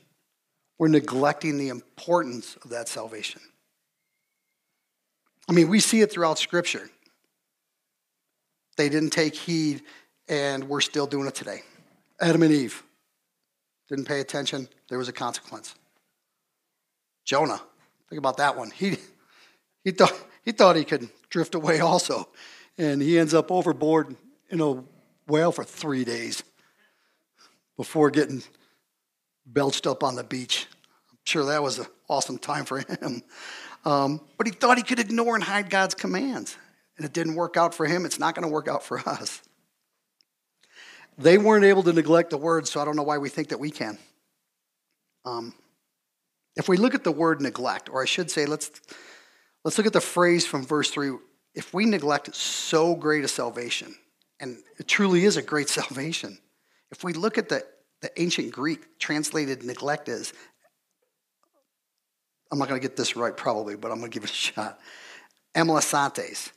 we're 0.78 0.88
neglecting 0.88 1.58
the 1.58 1.68
importance 1.68 2.56
of 2.62 2.70
that 2.70 2.88
salvation. 2.88 3.40
I 5.48 5.52
mean, 5.52 5.68
we 5.68 5.80
see 5.80 6.00
it 6.00 6.12
throughout 6.12 6.38
Scripture. 6.38 6.88
They 8.76 8.88
didn't 8.88 9.10
take 9.10 9.34
heed, 9.34 9.82
and 10.28 10.68
we're 10.68 10.80
still 10.80 11.06
doing 11.06 11.26
it 11.26 11.34
today. 11.34 11.62
Adam 12.20 12.42
and 12.42 12.52
Eve 12.52 12.82
didn't 13.88 14.04
pay 14.04 14.20
attention, 14.20 14.68
there 14.88 14.98
was 14.98 15.08
a 15.08 15.12
consequence. 15.12 15.74
Jonah, 17.24 17.60
think 18.08 18.18
about 18.18 18.36
that 18.36 18.56
one. 18.56 18.70
He, 18.70 18.98
he, 19.82 19.90
thought, 19.92 20.12
he 20.44 20.52
thought 20.52 20.76
he 20.76 20.84
could 20.84 21.08
drift 21.30 21.54
away 21.54 21.80
also, 21.80 22.28
and 22.76 23.00
he 23.00 23.18
ends 23.18 23.34
up 23.34 23.50
overboard 23.50 24.14
in 24.50 24.60
a 24.60 24.84
whale 25.26 25.52
for 25.52 25.64
three 25.64 26.04
days 26.04 26.42
before 27.76 28.10
getting 28.10 28.42
belched 29.52 29.86
up 29.86 30.02
on 30.02 30.14
the 30.14 30.24
beach. 30.24 30.66
I'm 31.10 31.18
sure 31.24 31.44
that 31.46 31.62
was 31.62 31.78
an 31.78 31.86
awesome 32.08 32.38
time 32.38 32.64
for 32.64 32.78
him. 32.78 33.22
Um, 33.84 34.20
but 34.36 34.46
he 34.46 34.52
thought 34.52 34.76
he 34.76 34.82
could 34.82 34.98
ignore 34.98 35.34
and 35.34 35.42
hide 35.42 35.70
God's 35.70 35.94
commands. 35.94 36.56
And 36.96 37.06
it 37.06 37.12
didn't 37.12 37.34
work 37.34 37.56
out 37.56 37.74
for 37.74 37.86
him. 37.86 38.04
It's 38.04 38.18
not 38.18 38.34
going 38.34 38.42
to 38.42 38.52
work 38.52 38.68
out 38.68 38.82
for 38.82 38.98
us. 39.08 39.40
They 41.16 41.38
weren't 41.38 41.64
able 41.64 41.82
to 41.84 41.92
neglect 41.92 42.30
the 42.30 42.38
word, 42.38 42.68
so 42.68 42.80
I 42.80 42.84
don't 42.84 42.96
know 42.96 43.02
why 43.02 43.18
we 43.18 43.28
think 43.28 43.48
that 43.48 43.58
we 43.58 43.70
can. 43.70 43.98
Um, 45.24 45.54
if 46.56 46.68
we 46.68 46.76
look 46.76 46.94
at 46.94 47.04
the 47.04 47.12
word 47.12 47.40
neglect, 47.40 47.88
or 47.88 48.02
I 48.02 48.04
should 48.04 48.30
say, 48.30 48.46
let's, 48.46 48.70
let's 49.64 49.78
look 49.78 49.86
at 49.86 49.92
the 49.92 50.00
phrase 50.00 50.46
from 50.46 50.64
verse 50.64 50.90
3. 50.90 51.12
If 51.54 51.74
we 51.74 51.86
neglect 51.86 52.34
so 52.34 52.94
great 52.94 53.24
a 53.24 53.28
salvation, 53.28 53.94
and 54.40 54.58
it 54.78 54.86
truly 54.86 55.24
is 55.24 55.36
a 55.36 55.42
great 55.42 55.68
salvation, 55.78 56.38
if 56.90 57.02
we 57.02 57.12
look 57.12 57.38
at 57.38 57.48
the 57.48 57.64
the 58.00 58.10
ancient 58.20 58.52
Greek 58.52 58.98
translated 58.98 59.64
neglect 59.64 60.08
as, 60.08 60.32
I'm 62.50 62.58
not 62.58 62.68
going 62.68 62.80
to 62.80 62.86
get 62.86 62.96
this 62.96 63.16
right 63.16 63.36
probably, 63.36 63.76
but 63.76 63.90
I'm 63.90 63.98
going 63.98 64.10
to 64.10 64.14
give 64.14 64.24
it 64.24 64.30
a 64.30 64.34
shot. 64.34 64.78
Amelasantes. 65.54 66.52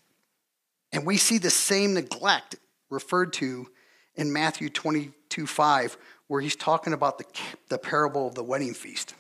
And 0.91 1.05
we 1.05 1.17
see 1.17 1.37
the 1.37 1.49
same 1.49 1.93
neglect 1.93 2.55
referred 2.89 3.33
to 3.33 3.67
in 4.15 4.31
Matthew 4.31 4.69
22 4.69 5.47
5, 5.47 5.97
where 6.27 6.41
he's 6.41 6.55
talking 6.55 6.93
about 6.93 7.17
the, 7.17 7.25
the 7.69 7.77
parable 7.77 8.27
of 8.27 8.35
the 8.35 8.43
wedding 8.43 8.73
feast. 8.73 9.15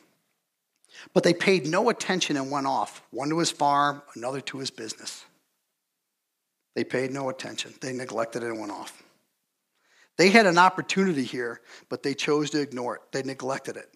But 1.13 1.23
they 1.23 1.33
paid 1.33 1.65
no 1.65 1.89
attention 1.89 2.37
and 2.37 2.51
went 2.51 2.67
off, 2.67 3.01
one 3.11 3.29
to 3.29 3.39
his 3.39 3.51
farm, 3.51 4.01
another 4.15 4.41
to 4.41 4.59
his 4.59 4.69
business. 4.69 5.25
They 6.75 6.83
paid 6.83 7.11
no 7.11 7.29
attention. 7.29 7.73
They 7.81 7.93
neglected 7.93 8.43
it 8.43 8.49
and 8.49 8.59
went 8.59 8.71
off. 8.71 9.03
They 10.17 10.29
had 10.29 10.45
an 10.45 10.57
opportunity 10.57 11.23
here, 11.23 11.61
but 11.89 12.03
they 12.03 12.13
chose 12.13 12.49
to 12.51 12.61
ignore 12.61 12.95
it. 12.95 13.01
They 13.11 13.23
neglected 13.23 13.77
it. 13.77 13.89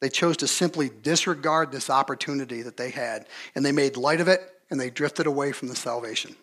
They 0.00 0.08
chose 0.08 0.36
to 0.38 0.46
simply 0.46 0.90
disregard 1.02 1.72
this 1.72 1.88
opportunity 1.88 2.62
that 2.62 2.76
they 2.76 2.90
had, 2.90 3.26
and 3.54 3.64
they 3.64 3.72
made 3.72 3.96
light 3.96 4.20
of 4.20 4.28
it 4.28 4.40
and 4.70 4.80
they 4.80 4.90
drifted 4.90 5.26
away 5.26 5.52
from 5.52 5.68
the 5.68 5.76
salvation. 5.76 6.34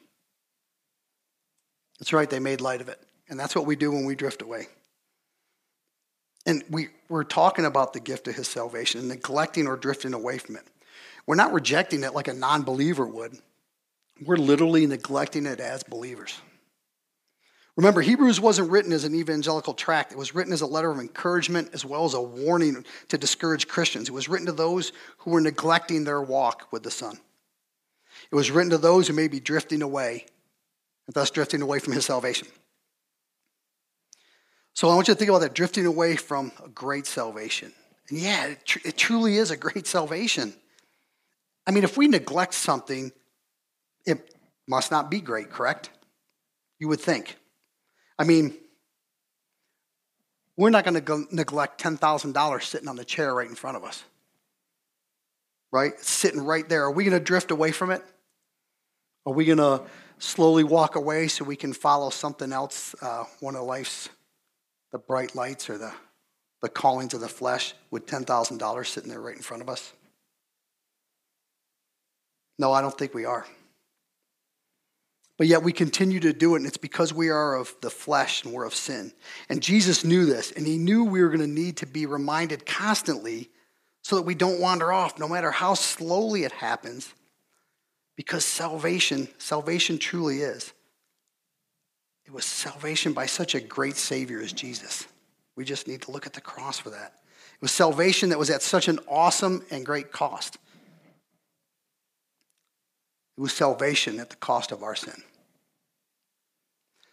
That's 2.00 2.14
right, 2.14 2.30
they 2.30 2.40
made 2.40 2.62
light 2.62 2.82
of 2.82 2.90
it. 2.90 3.00
And 3.30 3.40
that's 3.40 3.56
what 3.56 3.66
we 3.66 3.76
do 3.76 3.92
when 3.92 4.06
we 4.06 4.16
drift 4.16 4.42
away. 4.42 4.68
And 6.46 6.64
we, 6.70 6.90
we're 7.08 7.24
talking 7.24 7.66
about 7.66 7.94
the 7.94 8.00
gift 8.00 8.28
of 8.28 8.36
his 8.36 8.48
salvation, 8.48 9.08
neglecting 9.08 9.68
or 9.68 9.78
drifting 9.78 10.14
away 10.14 10.38
from 10.38 10.56
it. 10.56 10.64
We're 11.28 11.36
not 11.36 11.54
rejecting 11.54 12.04
it 12.04 12.16
like 12.16 12.28
a 12.28 12.34
non 12.34 12.64
believer 12.64 13.06
would, 13.06 13.38
we're 14.26 14.38
literally 14.38 14.88
neglecting 14.88 15.46
it 15.46 15.60
as 15.60 15.84
believers. 15.84 16.40
Remember, 17.78 18.02
Hebrews 18.02 18.40
wasn't 18.40 18.70
written 18.70 18.92
as 18.92 19.06
an 19.06 19.16
evangelical 19.16 19.74
tract. 19.74 20.12
It 20.12 20.18
was 20.18 20.36
written 20.36 20.52
as 20.52 20.62
a 20.62 20.68
letter 20.68 20.92
of 20.92 21.00
encouragement 21.00 21.70
as 21.74 21.86
well 21.86 22.04
as 22.04 22.14
a 22.14 22.22
warning 22.22 22.86
to 23.08 23.18
discourage 23.18 23.68
Christians. 23.68 24.10
It 24.10 24.14
was 24.14 24.28
written 24.28 24.48
to 24.48 24.52
those 24.52 24.92
who 25.20 25.32
were 25.32 25.42
neglecting 25.42 26.04
their 26.04 26.22
walk 26.22 26.68
with 26.72 26.84
the 26.84 26.92
Son. 26.92 27.18
It 28.30 28.36
was 28.36 28.52
written 28.52 28.72
to 28.72 28.78
those 28.78 29.08
who 29.08 29.14
may 29.14 29.28
be 29.28 29.40
drifting 29.40 29.82
away, 29.82 30.26
and 31.08 31.14
thus 31.14 31.32
drifting 31.32 31.62
away 31.62 31.80
from 31.80 31.94
his 31.94 32.06
salvation. 32.06 32.48
So 34.74 34.90
I 34.90 34.96
want 34.96 35.08
you 35.08 35.14
to 35.14 35.18
think 35.18 35.30
about 35.30 35.42
that 35.42 35.54
drifting 35.54 35.86
away 35.86 36.16
from 36.16 36.52
a 36.64 36.70
great 36.70 37.08
salvation. 37.08 37.74
And 38.10 38.20
yeah, 38.20 38.48
it, 38.48 38.66
tr- 38.66 38.80
it 38.86 38.98
truly 38.98 39.38
is 39.38 39.50
a 39.50 39.58
great 39.58 39.88
salvation. 39.88 40.54
I 41.66 41.72
mean, 41.72 41.84
if 41.84 41.98
we 41.98 42.08
neglect 42.08 42.54
something, 42.54 43.12
it 44.06 44.36
must 44.68 44.92
not 44.92 45.10
be 45.10 45.22
great, 45.22 45.50
correct? 45.50 45.90
You 46.80 46.88
would 46.88 47.00
think. 47.00 47.38
I 48.22 48.24
mean, 48.24 48.54
we're 50.56 50.70
not 50.70 50.86
going 50.86 51.04
to 51.04 51.28
neglect 51.32 51.82
$10,000 51.82 52.62
sitting 52.62 52.88
on 52.88 52.96
the 52.96 53.04
chair 53.04 53.34
right 53.34 53.50
in 53.50 53.56
front 53.56 53.78
of 53.78 53.84
us. 53.84 54.04
Right? 55.72 56.00
Sitting 56.00 56.46
right 56.46 56.70
there. 56.70 56.84
Are 56.84 56.92
we 56.92 57.04
going 57.04 57.18
to 57.18 57.24
drift 57.24 57.50
away 57.50 57.72
from 57.72 57.90
it? 57.90 58.04
Are 59.26 59.34
we 59.34 59.46
going 59.46 59.58
to 59.58 59.82
slowly 60.20 60.64
walk 60.64 60.96
away 60.96 61.30
so 61.30 61.44
we 61.44 61.56
can 61.56 61.74
follow 61.74 62.12
something 62.12 62.54
else, 62.54 62.94
uh, 63.02 63.24
one 63.40 63.56
of 63.56 63.64
life's 63.64 64.08
the 64.92 65.00
bright 65.00 65.34
lights 65.34 65.68
or 65.68 65.80
the, 65.80 65.92
the 66.62 66.70
callings 66.70 67.16
of 67.16 67.22
the 67.22 67.28
flesh 67.28 67.74
with 67.90 68.06
$10,000 68.06 68.86
sitting 68.86 69.10
there 69.10 69.20
right 69.20 69.36
in 69.36 69.42
front 69.42 69.64
of 69.64 69.70
us? 69.70 69.94
No, 72.60 72.72
I 72.72 72.82
don't 72.82 72.96
think 72.96 73.16
we 73.16 73.26
are. 73.26 73.48
But 75.42 75.48
yet 75.48 75.64
we 75.64 75.74
continue 75.74 76.20
to 76.20 76.34
do 76.34 76.54
it, 76.54 76.58
and 76.58 76.68
it's 76.68 76.78
because 76.78 77.16
we 77.16 77.30
are 77.30 77.56
of 77.56 77.76
the 77.82 77.90
flesh 77.90 78.44
and 78.44 78.54
we're 78.54 78.64
of 78.64 78.76
sin. 78.76 79.12
And 79.50 79.60
Jesus 79.60 80.04
knew 80.04 80.28
this, 80.28 80.52
and 80.52 80.68
he 80.68 80.78
knew 80.78 81.04
we 81.04 81.24
were 81.24 81.30
going 81.30 81.40
to 81.40 81.48
need 81.48 81.78
to 81.78 81.88
be 81.88 82.06
reminded 82.06 82.68
constantly 82.68 83.50
so 84.04 84.18
that 84.18 84.22
we 84.22 84.36
don't 84.36 84.60
wander 84.60 84.94
off, 84.94 85.18
no 85.18 85.28
matter 85.28 85.50
how 85.50 85.74
slowly 85.74 86.44
it 86.44 86.52
happens, 86.52 87.12
because 88.16 88.46
salvation, 88.46 89.28
salvation 89.40 89.98
truly 89.98 90.42
is. 90.42 90.74
It 92.28 92.34
was 92.34 92.46
salvation 92.46 93.14
by 93.14 93.26
such 93.26 93.56
a 93.56 93.60
great 93.60 93.98
Savior 93.98 94.42
as 94.42 94.54
Jesus. 94.54 95.08
We 95.56 95.66
just 95.66 95.88
need 95.88 96.04
to 96.04 96.12
look 96.12 96.28
at 96.28 96.34
the 96.34 96.42
cross 96.42 96.78
for 96.78 96.92
that. 96.92 97.16
It 97.56 97.62
was 97.64 97.72
salvation 97.72 98.30
that 98.30 98.38
was 98.38 98.52
at 98.52 98.62
such 98.62 98.88
an 98.88 99.00
awesome 99.08 99.66
and 99.72 99.88
great 99.88 100.12
cost. 100.12 100.60
It 103.40 103.42
was 103.42 103.54
salvation 103.54 104.20
at 104.20 104.30
the 104.30 104.36
cost 104.36 104.72
of 104.72 104.84
our 104.84 104.94
sin. 104.94 105.24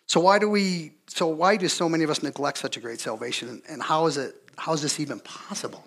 So 0.08 0.20
why 0.20 0.38
do 0.38 0.48
we 0.48 0.92
so 1.06 1.28
why 1.28 1.56
do 1.56 1.68
so 1.68 1.88
many 1.88 2.02
of 2.02 2.10
us 2.10 2.22
neglect 2.22 2.58
such 2.58 2.76
a 2.76 2.80
great 2.80 2.98
salvation 2.98 3.62
and 3.68 3.82
how 3.82 4.06
is 4.06 4.16
it 4.16 4.34
how 4.56 4.72
is 4.72 4.82
this 4.82 4.98
even 4.98 5.20
possible? 5.20 5.84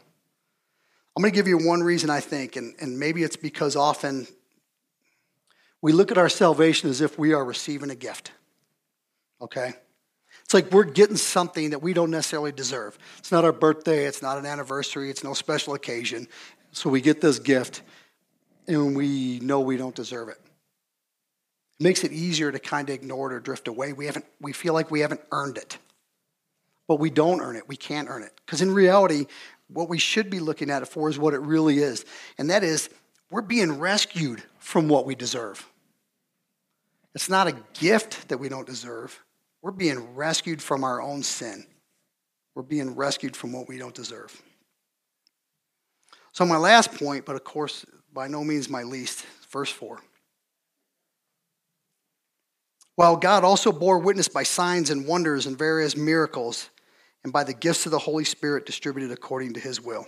I'm 1.16 1.22
going 1.22 1.34
to 1.34 1.36
give 1.36 1.48
you 1.48 1.58
one 1.58 1.82
reason 1.82 2.10
I 2.10 2.22
think 2.22 2.56
and, 2.56 2.76
and 2.80 2.98
maybe 2.98 3.24
it's 3.24 3.36
because 3.36 3.76
often 3.76 4.28
we 5.82 5.92
look 5.92 6.12
at 6.12 6.18
our 6.18 6.30
salvation 6.30 6.90
as 6.90 7.02
if 7.02 7.18
we 7.18 7.34
are 7.34 7.44
receiving 7.44 7.90
a 7.90 7.96
gift. 7.96 8.32
Okay? 9.42 9.74
It's 10.46 10.54
like 10.54 10.72
we're 10.72 10.84
getting 10.84 11.18
something 11.18 11.72
that 11.72 11.80
we 11.80 11.94
don't 11.94 12.12
necessarily 12.12 12.52
deserve. 12.52 12.98
It's 13.18 13.32
not 13.32 13.44
our 13.44 13.52
birthday, 13.52 14.06
it's 14.06 14.22
not 14.22 14.38
an 14.38 14.46
anniversary, 14.46 15.10
it's 15.10 15.24
no 15.24 15.34
special 15.34 15.74
occasion. 15.74 16.28
So 16.72 16.90
we 16.90 17.02
get 17.02 17.22
this 17.22 17.40
gift 17.40 17.82
and 18.68 18.96
we 18.96 19.40
know 19.40 19.62
we 19.62 19.78
don't 19.78 19.96
deserve 19.96 20.30
it. 20.30 20.38
Makes 21.82 22.04
it 22.04 22.12
easier 22.12 22.52
to 22.52 22.60
kind 22.60 22.88
of 22.90 22.94
ignore 22.94 23.32
it 23.32 23.34
or 23.34 23.40
drift 23.40 23.68
away. 23.68 23.92
We, 23.92 24.06
haven't, 24.06 24.26
we 24.40 24.54
feel 24.54 24.76
like 24.76 24.92
we 24.92 25.00
haven't 25.00 25.22
earned 25.32 25.58
it. 25.58 25.80
But 26.88 27.00
we 27.00 27.10
don't 27.10 27.42
earn 27.42 27.56
it. 27.56 27.68
We 27.68 27.76
can't 27.76 28.08
earn 28.08 28.22
it. 28.22 28.32
Because 28.46 28.62
in 28.62 28.72
reality, 28.72 29.26
what 29.68 29.90
we 29.90 29.98
should 29.98 30.30
be 30.30 30.40
looking 30.40 30.70
at 30.70 30.84
it 30.84 30.88
for 30.88 31.10
is 31.10 31.18
what 31.18 31.34
it 31.34 31.40
really 31.40 31.80
is. 31.80 32.06
And 32.38 32.52
that 32.52 32.64
is, 32.64 32.92
we're 33.32 33.42
being 33.42 33.80
rescued 33.80 34.44
from 34.60 34.90
what 34.90 35.08
we 35.08 35.16
deserve. 35.16 35.68
It's 37.16 37.30
not 37.30 37.48
a 37.48 37.56
gift 37.74 38.30
that 38.30 38.38
we 38.38 38.48
don't 38.48 38.68
deserve. 38.68 39.20
We're 39.64 39.72
being 39.72 40.14
rescued 40.14 40.62
from 40.62 40.84
our 40.84 41.02
own 41.02 41.24
sin. 41.24 41.66
We're 42.54 42.62
being 42.62 42.96
rescued 42.96 43.36
from 43.36 43.54
what 43.54 43.68
we 43.68 43.80
don't 43.80 43.96
deserve. 43.96 44.40
So, 46.32 46.46
my 46.46 46.58
last 46.58 46.94
point, 46.94 47.26
but 47.26 47.36
of 47.36 47.44
course, 47.44 47.88
by 48.14 48.28
no 48.28 48.44
means 48.44 48.70
my 48.70 48.84
least, 48.84 49.26
verse 49.50 49.72
4. 49.72 50.00
While 52.96 53.16
God 53.16 53.44
also 53.44 53.72
bore 53.72 54.00
witness 54.00 54.28
by 54.28 54.44
signs 54.44 54.90
and 54.90 55.08
wonders 55.08 55.46
and 55.46 55.58
various 55.58 55.96
miracles, 55.96 56.70
and 57.24 57.32
by 57.32 57.44
the 57.44 57.54
gifts 57.54 57.86
of 57.86 57.92
the 57.92 58.00
Holy 58.00 58.26
Spirit 58.26 58.66
distributed 58.66 59.12
according 59.12 59.54
to 59.54 59.60
his 59.60 59.80
will. 59.80 60.08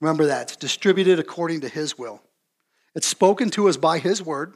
Remember 0.00 0.26
that. 0.26 0.42
It's 0.42 0.56
distributed 0.56 1.18
according 1.18 1.60
to 1.62 1.68
his 1.68 1.98
will. 1.98 2.20
It's 2.94 3.06
spoken 3.06 3.50
to 3.50 3.68
us 3.68 3.76
by 3.76 3.98
his 3.98 4.22
word. 4.22 4.54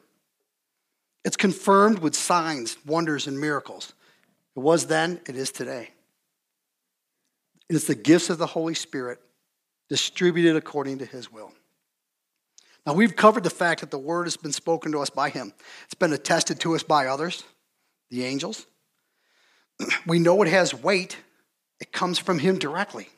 It's 1.25 1.37
confirmed 1.37 1.99
with 1.99 2.14
signs, 2.14 2.79
wonders, 2.87 3.27
and 3.27 3.38
miracles. 3.38 3.92
It 4.57 4.61
was 4.61 4.87
then, 4.87 5.21
it 5.27 5.37
is 5.37 5.51
today. 5.51 5.90
It's 7.68 7.87
the 7.87 7.94
gifts 7.94 8.31
of 8.31 8.38
the 8.38 8.47
Holy 8.47 8.75
Spirit 8.75 9.18
distributed 9.88 10.57
according 10.57 10.99
to 10.99 11.05
his 11.05 11.31
will. 11.31 11.53
Now, 12.87 12.95
we've 12.95 13.17
covered 13.17 13.45
the 13.45 13.51
fact 13.51 13.81
that 13.81 13.91
the 13.91 13.99
word 13.99 14.25
has 14.25 14.37
been 14.37 14.53
spoken 14.53 14.93
to 14.93 15.01
us 15.01 15.11
by 15.11 15.31
him, 15.31 15.53
it's 15.85 15.95
been 15.95 16.12
attested 16.12 16.61
to 16.61 16.75
us 16.75 16.83
by 16.83 17.07
others, 17.07 17.45
the 18.11 18.25
angels. 18.25 18.67
We 20.07 20.19
know 20.19 20.43
it 20.43 20.49
has 20.49 20.75
weight, 20.75 21.17
it 21.81 21.93
comes 21.93 22.19
from 22.19 22.38
him 22.38 22.59
directly. 22.59 23.09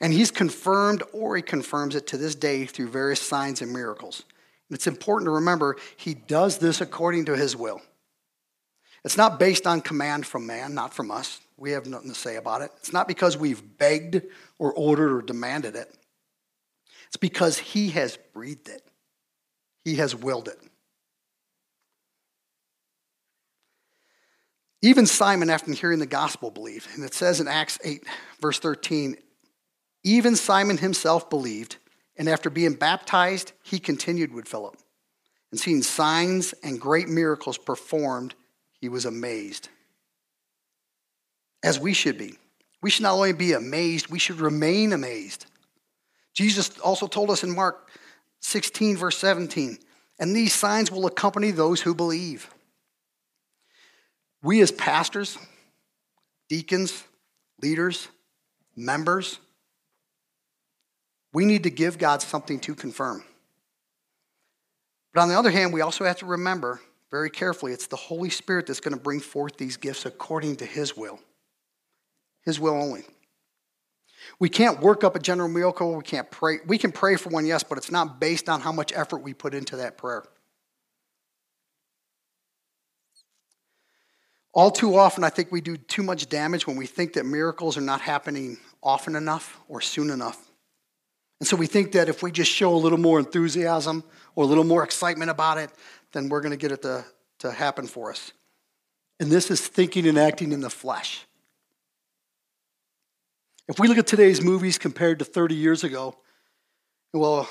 And 0.00 0.12
he's 0.12 0.30
confirmed 0.30 1.02
or 1.12 1.36
he 1.36 1.42
confirms 1.42 1.94
it 1.94 2.06
to 2.08 2.16
this 2.16 2.34
day 2.34 2.66
through 2.66 2.88
various 2.88 3.20
signs 3.20 3.62
and 3.62 3.72
miracles. 3.72 4.24
And 4.68 4.76
It's 4.76 4.86
important 4.86 5.26
to 5.28 5.32
remember 5.32 5.76
he 5.96 6.14
does 6.14 6.58
this 6.58 6.80
according 6.80 7.26
to 7.26 7.36
his 7.36 7.54
will. 7.54 7.80
It's 9.04 9.18
not 9.18 9.38
based 9.38 9.66
on 9.66 9.82
command 9.82 10.26
from 10.26 10.46
man, 10.46 10.74
not 10.74 10.94
from 10.94 11.10
us. 11.10 11.40
We 11.56 11.72
have 11.72 11.86
nothing 11.86 12.08
to 12.08 12.14
say 12.14 12.36
about 12.36 12.62
it. 12.62 12.70
It's 12.78 12.92
not 12.92 13.06
because 13.06 13.36
we've 13.36 13.78
begged 13.78 14.22
or 14.58 14.72
ordered 14.72 15.14
or 15.14 15.22
demanded 15.22 15.76
it. 15.76 15.94
It's 17.14 17.20
because 17.20 17.58
he 17.58 17.90
has 17.90 18.18
breathed 18.32 18.68
it, 18.68 18.82
he 19.84 19.94
has 19.96 20.16
willed 20.16 20.48
it. 20.48 20.58
Even 24.82 25.06
Simon, 25.06 25.48
after 25.48 25.72
hearing 25.72 26.00
the 26.00 26.06
gospel, 26.06 26.50
believed. 26.50 26.88
And 26.96 27.04
it 27.04 27.14
says 27.14 27.40
in 27.40 27.46
Acts 27.46 27.78
8, 27.84 28.02
verse 28.40 28.58
13, 28.58 29.16
even 30.02 30.34
Simon 30.34 30.76
himself 30.76 31.30
believed 31.30 31.76
and 32.16 32.28
after 32.28 32.50
being 32.50 32.74
baptized, 32.74 33.52
he 33.62 33.78
continued 33.78 34.34
with 34.34 34.48
Philip. 34.48 34.76
And 35.52 35.60
seeing 35.60 35.82
signs 35.82 36.52
and 36.64 36.80
great 36.80 37.08
miracles 37.08 37.58
performed, 37.58 38.34
he 38.80 38.88
was 38.88 39.04
amazed. 39.04 39.68
As 41.62 41.78
we 41.78 41.94
should 41.94 42.18
be. 42.18 42.34
We 42.82 42.90
should 42.90 43.04
not 43.04 43.14
only 43.14 43.32
be 43.32 43.52
amazed, 43.52 44.08
we 44.08 44.18
should 44.18 44.40
remain 44.40 44.92
amazed. 44.92 45.46
Jesus 46.34 46.78
also 46.80 47.06
told 47.06 47.30
us 47.30 47.42
in 47.44 47.54
Mark 47.54 47.88
16, 48.40 48.96
verse 48.96 49.16
17, 49.18 49.78
and 50.18 50.36
these 50.36 50.52
signs 50.52 50.90
will 50.90 51.06
accompany 51.06 51.50
those 51.50 51.80
who 51.80 51.94
believe. 51.94 52.52
We, 54.42 54.60
as 54.60 54.70
pastors, 54.70 55.38
deacons, 56.48 57.04
leaders, 57.62 58.08
members, 58.76 59.38
we 61.32 61.44
need 61.44 61.62
to 61.62 61.70
give 61.70 61.98
God 61.98 62.20
something 62.20 62.60
to 62.60 62.74
confirm. 62.74 63.24
But 65.12 65.22
on 65.22 65.28
the 65.28 65.38
other 65.38 65.50
hand, 65.50 65.72
we 65.72 65.80
also 65.80 66.04
have 66.04 66.18
to 66.18 66.26
remember 66.26 66.80
very 67.10 67.30
carefully 67.30 67.72
it's 67.72 67.86
the 67.86 67.96
Holy 67.96 68.30
Spirit 68.30 68.66
that's 68.66 68.80
going 68.80 68.94
to 68.94 69.00
bring 69.00 69.20
forth 69.20 69.56
these 69.56 69.76
gifts 69.76 70.04
according 70.04 70.56
to 70.56 70.66
His 70.66 70.96
will. 70.96 71.20
His 72.44 72.58
will 72.60 72.74
only. 72.74 73.04
We 74.38 74.48
can't 74.48 74.80
work 74.80 75.04
up 75.04 75.16
a 75.16 75.18
general 75.18 75.48
miracle. 75.48 75.94
We 75.94 76.02
can't 76.02 76.30
pray. 76.30 76.58
We 76.66 76.78
can 76.78 76.92
pray 76.92 77.16
for 77.16 77.28
one, 77.30 77.46
yes, 77.46 77.62
but 77.62 77.78
it's 77.78 77.90
not 77.90 78.20
based 78.20 78.48
on 78.48 78.60
how 78.60 78.72
much 78.72 78.92
effort 78.94 79.18
we 79.18 79.34
put 79.34 79.54
into 79.54 79.76
that 79.76 79.96
prayer. 79.96 80.24
All 84.52 84.70
too 84.70 84.96
often, 84.96 85.24
I 85.24 85.30
think 85.30 85.50
we 85.50 85.60
do 85.60 85.76
too 85.76 86.04
much 86.04 86.28
damage 86.28 86.66
when 86.66 86.76
we 86.76 86.86
think 86.86 87.14
that 87.14 87.26
miracles 87.26 87.76
are 87.76 87.82
not 87.82 88.00
happening 88.00 88.58
often 88.82 89.16
enough 89.16 89.58
or 89.68 89.80
soon 89.80 90.10
enough. 90.10 90.50
And 91.40 91.48
so 91.48 91.56
we 91.56 91.66
think 91.66 91.92
that 91.92 92.08
if 92.08 92.22
we 92.22 92.30
just 92.30 92.50
show 92.50 92.72
a 92.72 92.76
little 92.76 92.98
more 92.98 93.18
enthusiasm 93.18 94.04
or 94.36 94.44
a 94.44 94.46
little 94.46 94.64
more 94.64 94.84
excitement 94.84 95.30
about 95.30 95.58
it, 95.58 95.70
then 96.12 96.28
we're 96.28 96.40
going 96.40 96.52
to 96.52 96.56
get 96.56 96.70
it 96.70 96.82
to, 96.82 97.04
to 97.40 97.50
happen 97.50 97.88
for 97.88 98.10
us. 98.10 98.32
And 99.18 99.30
this 99.30 99.50
is 99.50 99.60
thinking 99.66 100.06
and 100.06 100.18
acting 100.18 100.52
in 100.52 100.60
the 100.60 100.70
flesh. 100.70 101.26
If 103.66 103.78
we 103.78 103.88
look 103.88 103.96
at 103.96 104.06
today's 104.06 104.42
movies 104.42 104.76
compared 104.76 105.20
to 105.20 105.24
30 105.24 105.54
years 105.54 105.84
ago, 105.84 106.14
well, 107.14 107.48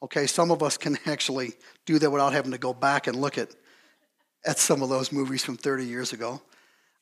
okay, 0.00 0.26
some 0.28 0.52
of 0.52 0.62
us 0.62 0.76
can 0.76 0.96
actually 1.06 1.54
do 1.84 1.98
that 1.98 2.10
without 2.10 2.32
having 2.32 2.52
to 2.52 2.58
go 2.58 2.72
back 2.72 3.08
and 3.08 3.16
look 3.16 3.38
at, 3.38 3.48
at 4.46 4.58
some 4.58 4.82
of 4.82 4.88
those 4.88 5.10
movies 5.10 5.44
from 5.44 5.56
30 5.56 5.84
years 5.84 6.12
ago. 6.12 6.40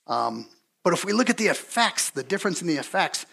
Um, 0.07 0.49
but 0.83 0.95
if 0.95 1.05
we 1.05 1.13
look 1.13 1.29
at 1.29 1.37
the 1.37 1.49
effects, 1.49 2.11
the 2.11 2.23
difference 2.23 2.63
in 2.63 2.69
the 2.69 2.77
effects 2.77 3.27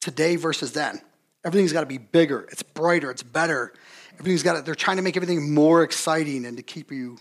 today 0.00 0.34
versus 0.34 0.72
then, 0.72 1.00
everything's 1.44 1.72
got 1.72 1.80
to 1.80 1.86
be 1.86 1.98
bigger, 1.98 2.48
it's 2.50 2.64
brighter, 2.64 3.10
it's 3.10 3.22
better. 3.22 3.72
Everything's 4.14 4.42
got 4.42 4.56
to, 4.56 4.62
they're 4.62 4.74
trying 4.74 4.96
to 4.96 5.02
make 5.02 5.16
everything 5.16 5.54
more 5.54 5.82
exciting 5.82 6.44
and 6.46 6.56
to 6.56 6.62
keep 6.62 6.90
you 6.90 7.18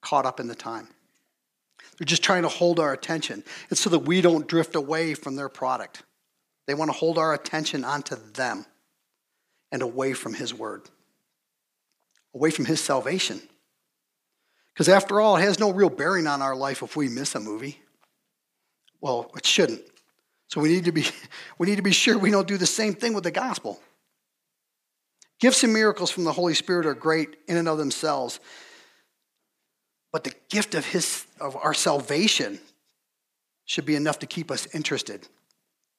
caught 0.00 0.24
up 0.24 0.40
in 0.40 0.46
the 0.46 0.54
time. 0.54 0.88
They're 1.98 2.06
just 2.06 2.22
trying 2.22 2.42
to 2.42 2.48
hold 2.48 2.80
our 2.80 2.92
attention. 2.92 3.44
It's 3.70 3.80
so 3.80 3.90
that 3.90 4.00
we 4.00 4.20
don't 4.20 4.46
drift 4.46 4.74
away 4.74 5.14
from 5.14 5.36
their 5.36 5.48
product. 5.48 6.02
They 6.66 6.74
want 6.74 6.90
to 6.90 6.96
hold 6.96 7.18
our 7.18 7.34
attention 7.34 7.84
onto 7.84 8.16
them 8.16 8.66
and 9.70 9.82
away 9.82 10.12
from 10.12 10.34
His 10.34 10.54
Word, 10.54 10.88
away 12.34 12.50
from 12.50 12.64
His 12.64 12.80
salvation. 12.80 13.40
Because 14.72 14.88
after 14.88 15.20
all, 15.20 15.36
it 15.36 15.42
has 15.42 15.58
no 15.58 15.70
real 15.70 15.90
bearing 15.90 16.26
on 16.26 16.40
our 16.40 16.56
life 16.56 16.82
if 16.82 16.96
we 16.96 17.08
miss 17.08 17.34
a 17.34 17.40
movie. 17.40 17.80
Well, 19.00 19.30
it 19.36 19.44
shouldn't. 19.44 19.82
So 20.48 20.60
we 20.60 20.68
need 20.68 20.84
to 20.84 20.92
be, 20.92 21.06
we 21.58 21.66
need 21.66 21.76
to 21.76 21.82
be 21.82 21.92
sure 21.92 22.16
we 22.16 22.30
don't 22.30 22.48
do 22.48 22.56
the 22.56 22.66
same 22.66 22.94
thing 22.94 23.14
with 23.14 23.24
the 23.24 23.30
gospel. 23.30 23.80
Gifts 25.40 25.64
and 25.64 25.72
miracles 25.72 26.10
from 26.10 26.24
the 26.24 26.32
Holy 26.32 26.54
Spirit 26.54 26.86
are 26.86 26.94
great 26.94 27.36
in 27.48 27.56
and 27.56 27.68
of 27.68 27.76
themselves. 27.76 28.38
But 30.12 30.24
the 30.24 30.34
gift 30.50 30.74
of 30.74 30.86
his 30.86 31.26
of 31.40 31.56
our 31.56 31.74
salvation 31.74 32.60
should 33.64 33.86
be 33.86 33.96
enough 33.96 34.20
to 34.20 34.26
keep 34.26 34.50
us 34.50 34.68
interested 34.74 35.26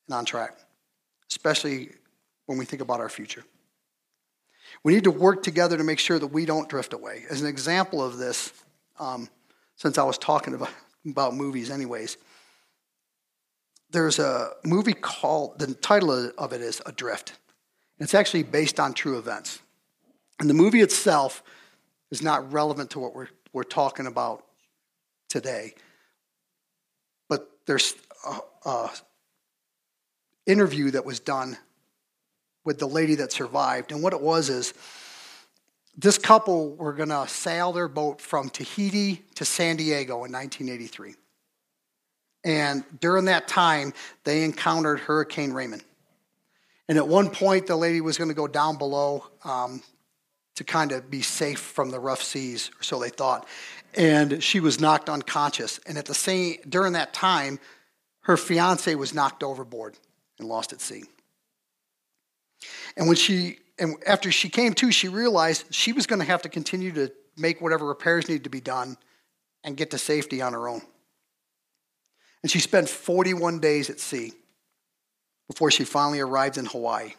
and 0.08 0.16
on 0.16 0.26
track, 0.26 0.58
especially 1.30 1.92
when 2.46 2.58
we 2.58 2.66
think 2.66 2.82
about 2.82 3.00
our 3.00 3.10
future. 3.10 3.44
We 4.84 4.94
need 4.94 5.04
to 5.04 5.12
work 5.12 5.44
together 5.44 5.78
to 5.78 5.84
make 5.84 6.00
sure 6.00 6.20
that 6.20 6.28
we 6.28 6.46
don't 6.46 6.68
drift 6.68 6.94
away. 6.94 7.26
As 7.30 7.42
an 7.42 7.48
example 7.48 8.04
of 8.04 8.18
this, 8.18 8.52
um, 9.00 9.30
since 9.76 9.98
I 9.98 10.04
was 10.04 10.18
talking 10.18 10.54
about, 10.54 10.72
about 11.06 11.36
movies, 11.36 11.70
anyways, 11.70 12.18
there's 13.92 14.20
a 14.20 14.52
movie 14.66 14.94
called, 14.94 15.60
the 15.60 15.74
title 15.76 16.32
of 16.38 16.54
it 16.54 16.62
is 16.62 16.82
Adrift. 16.86 17.34
It's 18.00 18.14
actually 18.14 18.44
based 18.44 18.80
on 18.80 18.94
true 18.94 19.18
events. 19.18 19.60
And 20.40 20.50
the 20.50 20.54
movie 20.54 20.82
itself 20.82 21.44
is 22.10 22.22
not 22.22 22.52
relevant 22.52 22.90
to 22.92 23.00
what 23.00 23.16
we're, 23.16 23.30
we're 23.54 23.64
talking 23.64 24.08
about 24.08 24.46
today. 25.30 25.76
But 27.30 27.50
there's 27.66 27.94
a, 28.26 28.70
a 28.70 28.90
interview 30.46 30.92
that 30.92 31.06
was 31.06 31.20
done 31.20 31.58
with 32.66 32.80
the 32.80 32.88
lady 32.88 33.16
that 33.16 33.32
survived. 33.32 33.92
And 33.92 34.02
what 34.02 34.14
it 34.14 34.22
was 34.22 34.50
is 34.50 34.74
this 35.98 36.18
couple 36.18 36.76
were 36.76 36.94
going 36.94 37.10
to 37.10 37.28
sail 37.28 37.72
their 37.72 37.88
boat 37.88 38.20
from 38.20 38.50
Tahiti 38.50 39.24
to 39.36 39.46
San 39.46 39.76
Diego 39.76 40.24
in 40.24 40.32
1983. 40.32 41.16
And 42.46 42.84
during 43.00 43.26
that 43.26 43.48
time, 43.48 43.94
they 44.24 44.44
encountered 44.44 45.00
Hurricane 45.00 45.54
Raymond. 45.54 45.84
And 46.90 46.98
at 46.98 47.08
one 47.08 47.30
point, 47.30 47.68
the 47.68 47.76
lady 47.76 48.02
was 48.02 48.18
going 48.18 48.30
to 48.30 48.36
go 48.36 48.48
down 48.48 48.78
below 48.78 49.26
um, 49.46 49.82
to 50.56 50.64
kind 50.64 50.92
of 50.92 51.10
be 51.10 51.22
safe 51.22 51.60
from 51.60 51.92
the 51.92 52.00
rough 52.00 52.22
seas, 52.22 52.70
or 52.80 52.84
so 52.84 53.00
they 53.00 53.10
thought. 53.10 53.48
And 53.94 54.44
she 54.44 54.60
was 54.60 54.82
knocked 54.82 55.10
unconscious. 55.10 55.80
And 55.86 55.98
at 55.98 56.06
the 56.06 56.14
same, 56.14 56.58
during 56.68 56.94
that 56.94 57.14
time, 57.14 57.60
her 58.22 58.36
fiance 58.36 58.94
was 58.96 59.14
knocked 59.14 59.44
overboard 59.44 59.98
and 60.40 60.48
lost 60.48 60.74
at 60.74 60.82
sea. 60.82 61.04
And 62.96 63.08
when 63.08 63.16
she, 63.16 63.58
and 63.80 63.96
after 64.06 64.32
she 64.32 64.50
came 64.50 64.74
to, 64.76 64.92
she 64.92 65.08
realized 65.08 65.74
she 65.74 65.94
was 65.94 66.08
going 66.08 66.20
to 66.20 66.26
have 66.26 66.44
to 66.44 66.50
continue 66.50 66.92
to 66.94 67.12
make 67.38 67.62
whatever 67.62 67.86
repairs 67.86 68.28
needed 68.28 68.44
to 68.44 68.50
be 68.50 68.62
done 68.62 68.98
and 69.64 69.78
get 69.78 69.92
to 69.92 69.98
safety 69.98 70.42
on 70.42 70.54
her 70.54 70.68
own. 70.68 70.82
And 72.42 72.52
she 72.52 72.60
spent 72.60 72.90
41 72.90 73.60
days 73.60 73.90
at 73.90 74.00
sea 74.00 74.34
before 75.48 75.72
she 75.72 75.86
finally 75.86 76.20
arrived 76.20 76.58
in 76.58 76.66
Hawaii. 76.66 77.14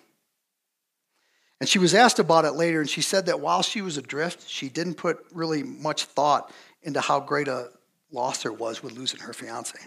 And 1.60 1.68
she 1.68 1.78
was 1.78 1.94
asked 1.94 2.18
about 2.18 2.44
it 2.44 2.52
later, 2.52 2.80
and 2.80 2.90
she 2.90 3.00
said 3.00 3.26
that 3.26 3.40
while 3.40 3.62
she 3.62 3.80
was 3.80 3.96
adrift, 3.96 4.48
she 4.48 4.68
didn't 4.68 4.94
put 4.94 5.24
really 5.32 5.62
much 5.62 6.04
thought 6.04 6.52
into 6.82 7.00
how 7.00 7.20
great 7.20 7.48
a 7.48 7.70
loss 8.12 8.42
there 8.42 8.52
was 8.52 8.82
with 8.82 8.92
losing 8.92 9.20
her 9.20 9.32
fiance. 9.32 9.78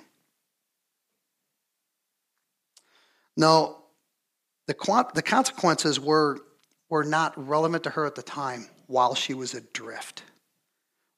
Now, 3.37 3.77
the, 4.65 4.75
the 5.13 5.21
consequences 5.21 5.99
were, 5.99 6.39
were 6.89 7.03
not 7.03 7.33
relevant 7.37 7.83
to 7.83 7.91
her 7.91 8.05
at 8.05 8.15
the 8.15 8.23
time 8.23 8.67
while 8.87 9.15
she 9.15 9.33
was 9.33 9.53
adrift. 9.53 10.23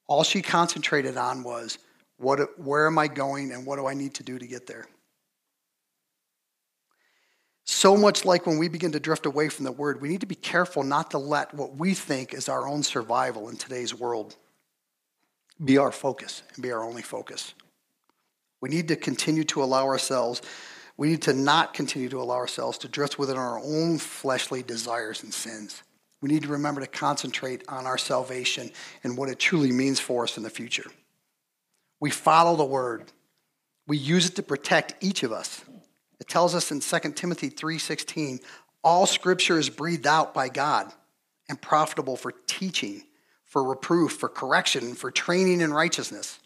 All 0.06 0.22
she 0.22 0.42
concentrated 0.42 1.16
on 1.16 1.42
was 1.42 1.78
what, 2.18 2.60
where 2.60 2.86
am 2.86 2.98
I 2.98 3.08
going 3.08 3.52
and 3.52 3.64
what 3.64 3.76
do 3.76 3.86
I 3.86 3.94
need 3.94 4.14
to 4.14 4.22
do 4.22 4.38
to 4.38 4.46
get 4.46 4.66
there? 4.66 4.86
So 7.64 7.96
much 7.96 8.24
like 8.24 8.46
when 8.46 8.58
we 8.58 8.68
begin 8.68 8.92
to 8.92 9.00
drift 9.00 9.26
away 9.26 9.48
from 9.48 9.64
the 9.64 9.72
word, 9.72 10.02
we 10.02 10.08
need 10.08 10.20
to 10.20 10.26
be 10.26 10.34
careful 10.34 10.82
not 10.82 11.12
to 11.12 11.18
let 11.18 11.54
what 11.54 11.76
we 11.76 11.94
think 11.94 12.34
is 12.34 12.48
our 12.48 12.68
own 12.68 12.82
survival 12.82 13.48
in 13.48 13.56
today's 13.56 13.94
world 13.94 14.36
be 15.64 15.78
our 15.78 15.92
focus 15.92 16.42
and 16.54 16.62
be 16.62 16.72
our 16.72 16.82
only 16.82 17.02
focus. 17.02 17.54
We 18.60 18.68
need 18.68 18.88
to 18.88 18.96
continue 18.96 19.44
to 19.44 19.62
allow 19.62 19.84
ourselves 19.84 20.42
we 21.00 21.08
need 21.08 21.22
to 21.22 21.32
not 21.32 21.72
continue 21.72 22.10
to 22.10 22.20
allow 22.20 22.34
ourselves 22.34 22.76
to 22.76 22.86
drift 22.86 23.18
within 23.18 23.38
our 23.38 23.58
own 23.58 23.96
fleshly 23.96 24.62
desires 24.62 25.22
and 25.22 25.32
sins. 25.32 25.82
We 26.20 26.28
need 26.28 26.42
to 26.42 26.50
remember 26.50 26.82
to 26.82 26.86
concentrate 26.86 27.64
on 27.68 27.86
our 27.86 27.96
salvation 27.96 28.70
and 29.02 29.16
what 29.16 29.30
it 29.30 29.38
truly 29.38 29.72
means 29.72 29.98
for 29.98 30.24
us 30.24 30.36
in 30.36 30.42
the 30.42 30.50
future. 30.50 30.84
We 32.00 32.10
follow 32.10 32.54
the 32.54 32.66
word. 32.66 33.10
We 33.86 33.96
use 33.96 34.26
it 34.26 34.36
to 34.36 34.42
protect 34.42 35.02
each 35.02 35.22
of 35.22 35.32
us. 35.32 35.64
It 36.20 36.28
tells 36.28 36.54
us 36.54 36.70
in 36.70 36.82
2 36.82 37.16
Timothy 37.16 37.48
3:16, 37.48 38.40
all 38.84 39.06
scripture 39.06 39.58
is 39.58 39.70
breathed 39.70 40.06
out 40.06 40.34
by 40.34 40.50
God 40.50 40.92
and 41.48 41.62
profitable 41.62 42.18
for 42.18 42.32
teaching, 42.46 43.04
for 43.46 43.64
reproof, 43.64 44.18
for 44.18 44.28
correction, 44.28 44.94
for 44.94 45.10
training 45.10 45.62
in 45.62 45.72
righteousness. 45.72 46.40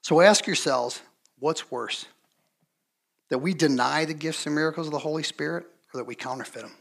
So 0.00 0.22
ask 0.22 0.46
yourselves, 0.46 1.02
what's 1.38 1.70
worse? 1.70 2.06
That 3.30 3.38
we 3.38 3.54
deny 3.54 4.04
the 4.04 4.14
gifts 4.14 4.44
and 4.46 4.54
miracles 4.54 4.88
of 4.88 4.92
the 4.92 4.98
Holy 4.98 5.22
Spirit 5.22 5.64
or 5.94 5.98
that 5.98 6.06
we 6.06 6.14
counterfeit 6.14 6.62
them. 6.62 6.72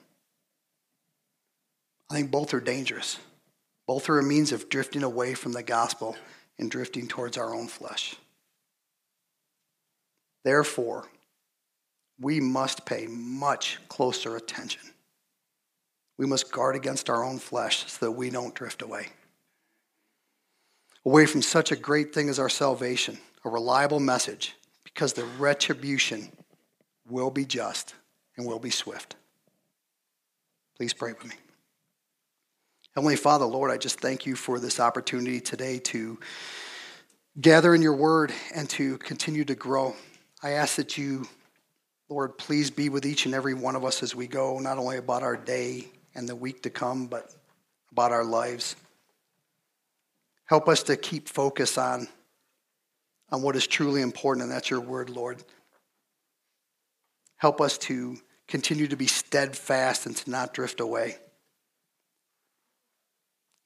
I 2.10 2.16
think 2.16 2.32
both 2.32 2.54
are 2.54 2.60
dangerous. 2.60 3.20
Both 3.88 4.10
are 4.10 4.20
a 4.20 4.24
means 4.24 4.52
of 4.52 4.70
drifting 4.70 5.04
away 5.04 5.36
from 5.36 5.52
the 5.54 5.64
gospel 5.64 6.18
and 6.58 6.70
drifting 6.70 7.08
towards 7.08 7.38
our 7.38 7.56
own 7.56 7.68
flesh. 7.68 8.16
Therefore, 10.44 11.08
we 12.20 12.40
must 12.40 12.86
pay 12.86 13.08
much 13.08 13.80
closer 13.88 14.36
attention. 14.36 14.82
We 16.18 16.26
must 16.26 16.52
guard 16.52 16.76
against 16.76 17.10
our 17.10 17.24
own 17.24 17.40
flesh 17.40 17.86
so 17.88 18.08
that 18.08 18.12
we 18.12 18.30
don't 18.30 18.54
drift 18.54 18.82
away. 18.82 19.08
Away 21.06 21.26
from 21.26 21.42
such 21.42 21.72
a 21.72 21.78
great 21.78 22.14
thing 22.14 22.28
as 22.28 22.40
our 22.40 22.50
salvation, 22.50 23.20
a 23.46 23.50
reliable 23.50 24.02
message, 24.02 24.56
because 24.84 25.14
the 25.14 25.26
retribution 25.38 26.30
will 27.10 27.32
be 27.32 27.46
just 27.46 27.96
and 28.38 28.46
will 28.46 28.60
be 28.60 28.70
swift. 28.70 29.16
Please 30.78 30.94
pray 30.94 31.12
with 31.12 31.26
me. 31.26 31.36
Heavenly 32.96 33.16
Father, 33.16 33.46
Lord, 33.46 33.72
I 33.72 33.78
just 33.78 34.00
thank 34.00 34.26
you 34.26 34.36
for 34.36 34.60
this 34.60 34.80
opportunity 34.80 35.40
today 35.40 35.80
to 35.80 36.20
gather 37.40 37.76
in 37.76 37.82
your 37.82 37.96
word 37.96 38.34
and 38.56 38.70
to 38.72 38.98
continue 38.98 39.46
to 39.46 39.56
grow. 39.56 39.96
I 40.42 40.52
ask 40.52 40.76
that 40.78 40.98
you, 40.98 41.28
Lord, 42.10 42.38
please 42.38 42.72
be 42.72 42.90
with 42.90 43.06
each 43.06 43.26
and 43.26 43.36
every 43.36 43.54
one 43.54 43.76
of 43.76 43.86
us 43.86 44.02
as 44.04 44.16
we 44.16 44.28
go, 44.28 44.60
not 44.60 44.78
only 44.78 44.98
about 44.98 45.22
our 45.22 45.38
day 45.38 45.88
and 46.16 46.28
the 46.28 46.36
week 46.36 46.64
to 46.64 46.70
come, 46.70 47.08
but 47.08 47.32
about 47.92 48.12
our 48.12 48.24
lives. 48.24 48.76
Help 50.46 50.68
us 50.68 50.82
to 50.84 50.98
keep 50.98 51.30
focus 51.30 51.78
on, 51.78 52.08
on 53.32 53.42
what 53.42 53.56
is 53.56 53.68
truly 53.68 54.02
important, 54.02 54.44
and 54.44 54.52
that's 54.52 54.70
your 54.70 54.82
word, 54.82 55.10
Lord. 55.10 55.44
Help 57.40 57.60
us 57.60 57.78
to 57.80 58.18
continue 58.48 58.88
to 58.88 58.96
be 58.96 59.08
steadfast 59.08 60.06
and 60.06 60.16
to 60.16 60.30
not 60.30 60.54
drift 60.54 60.80
away. 60.80 61.18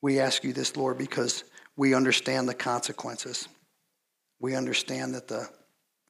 We 0.02 0.20
ask 0.20 0.44
you 0.44 0.54
this, 0.54 0.76
Lord, 0.76 0.98
because 0.98 1.44
we 1.76 1.94
understand 1.94 2.48
the 2.48 2.54
consequences. 2.54 3.48
We 4.40 4.56
understand 4.56 5.16
that 5.16 5.28
the 5.28 5.50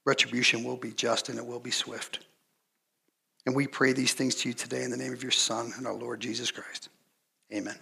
retribution 0.05 0.63
will 0.63 0.77
be 0.77 0.91
just 0.91 1.29
and 1.29 1.37
it 1.37 1.45
will 1.45 1.59
be 1.59 1.71
swift. 1.71 2.25
And 3.45 3.55
we 3.55 3.67
pray 3.67 3.93
these 3.93 4.13
things 4.13 4.35
to 4.35 4.49
you 4.49 4.53
today 4.53 4.83
in 4.83 4.91
the 4.91 4.97
name 4.97 5.13
of 5.13 5.21
your 5.21 5.31
Son 5.31 5.71
and 5.77 5.85
our 5.85 5.93
Lord 5.93 6.19
Jesus 6.19 6.51
Christ. 6.51 6.89
Amen. 7.53 7.75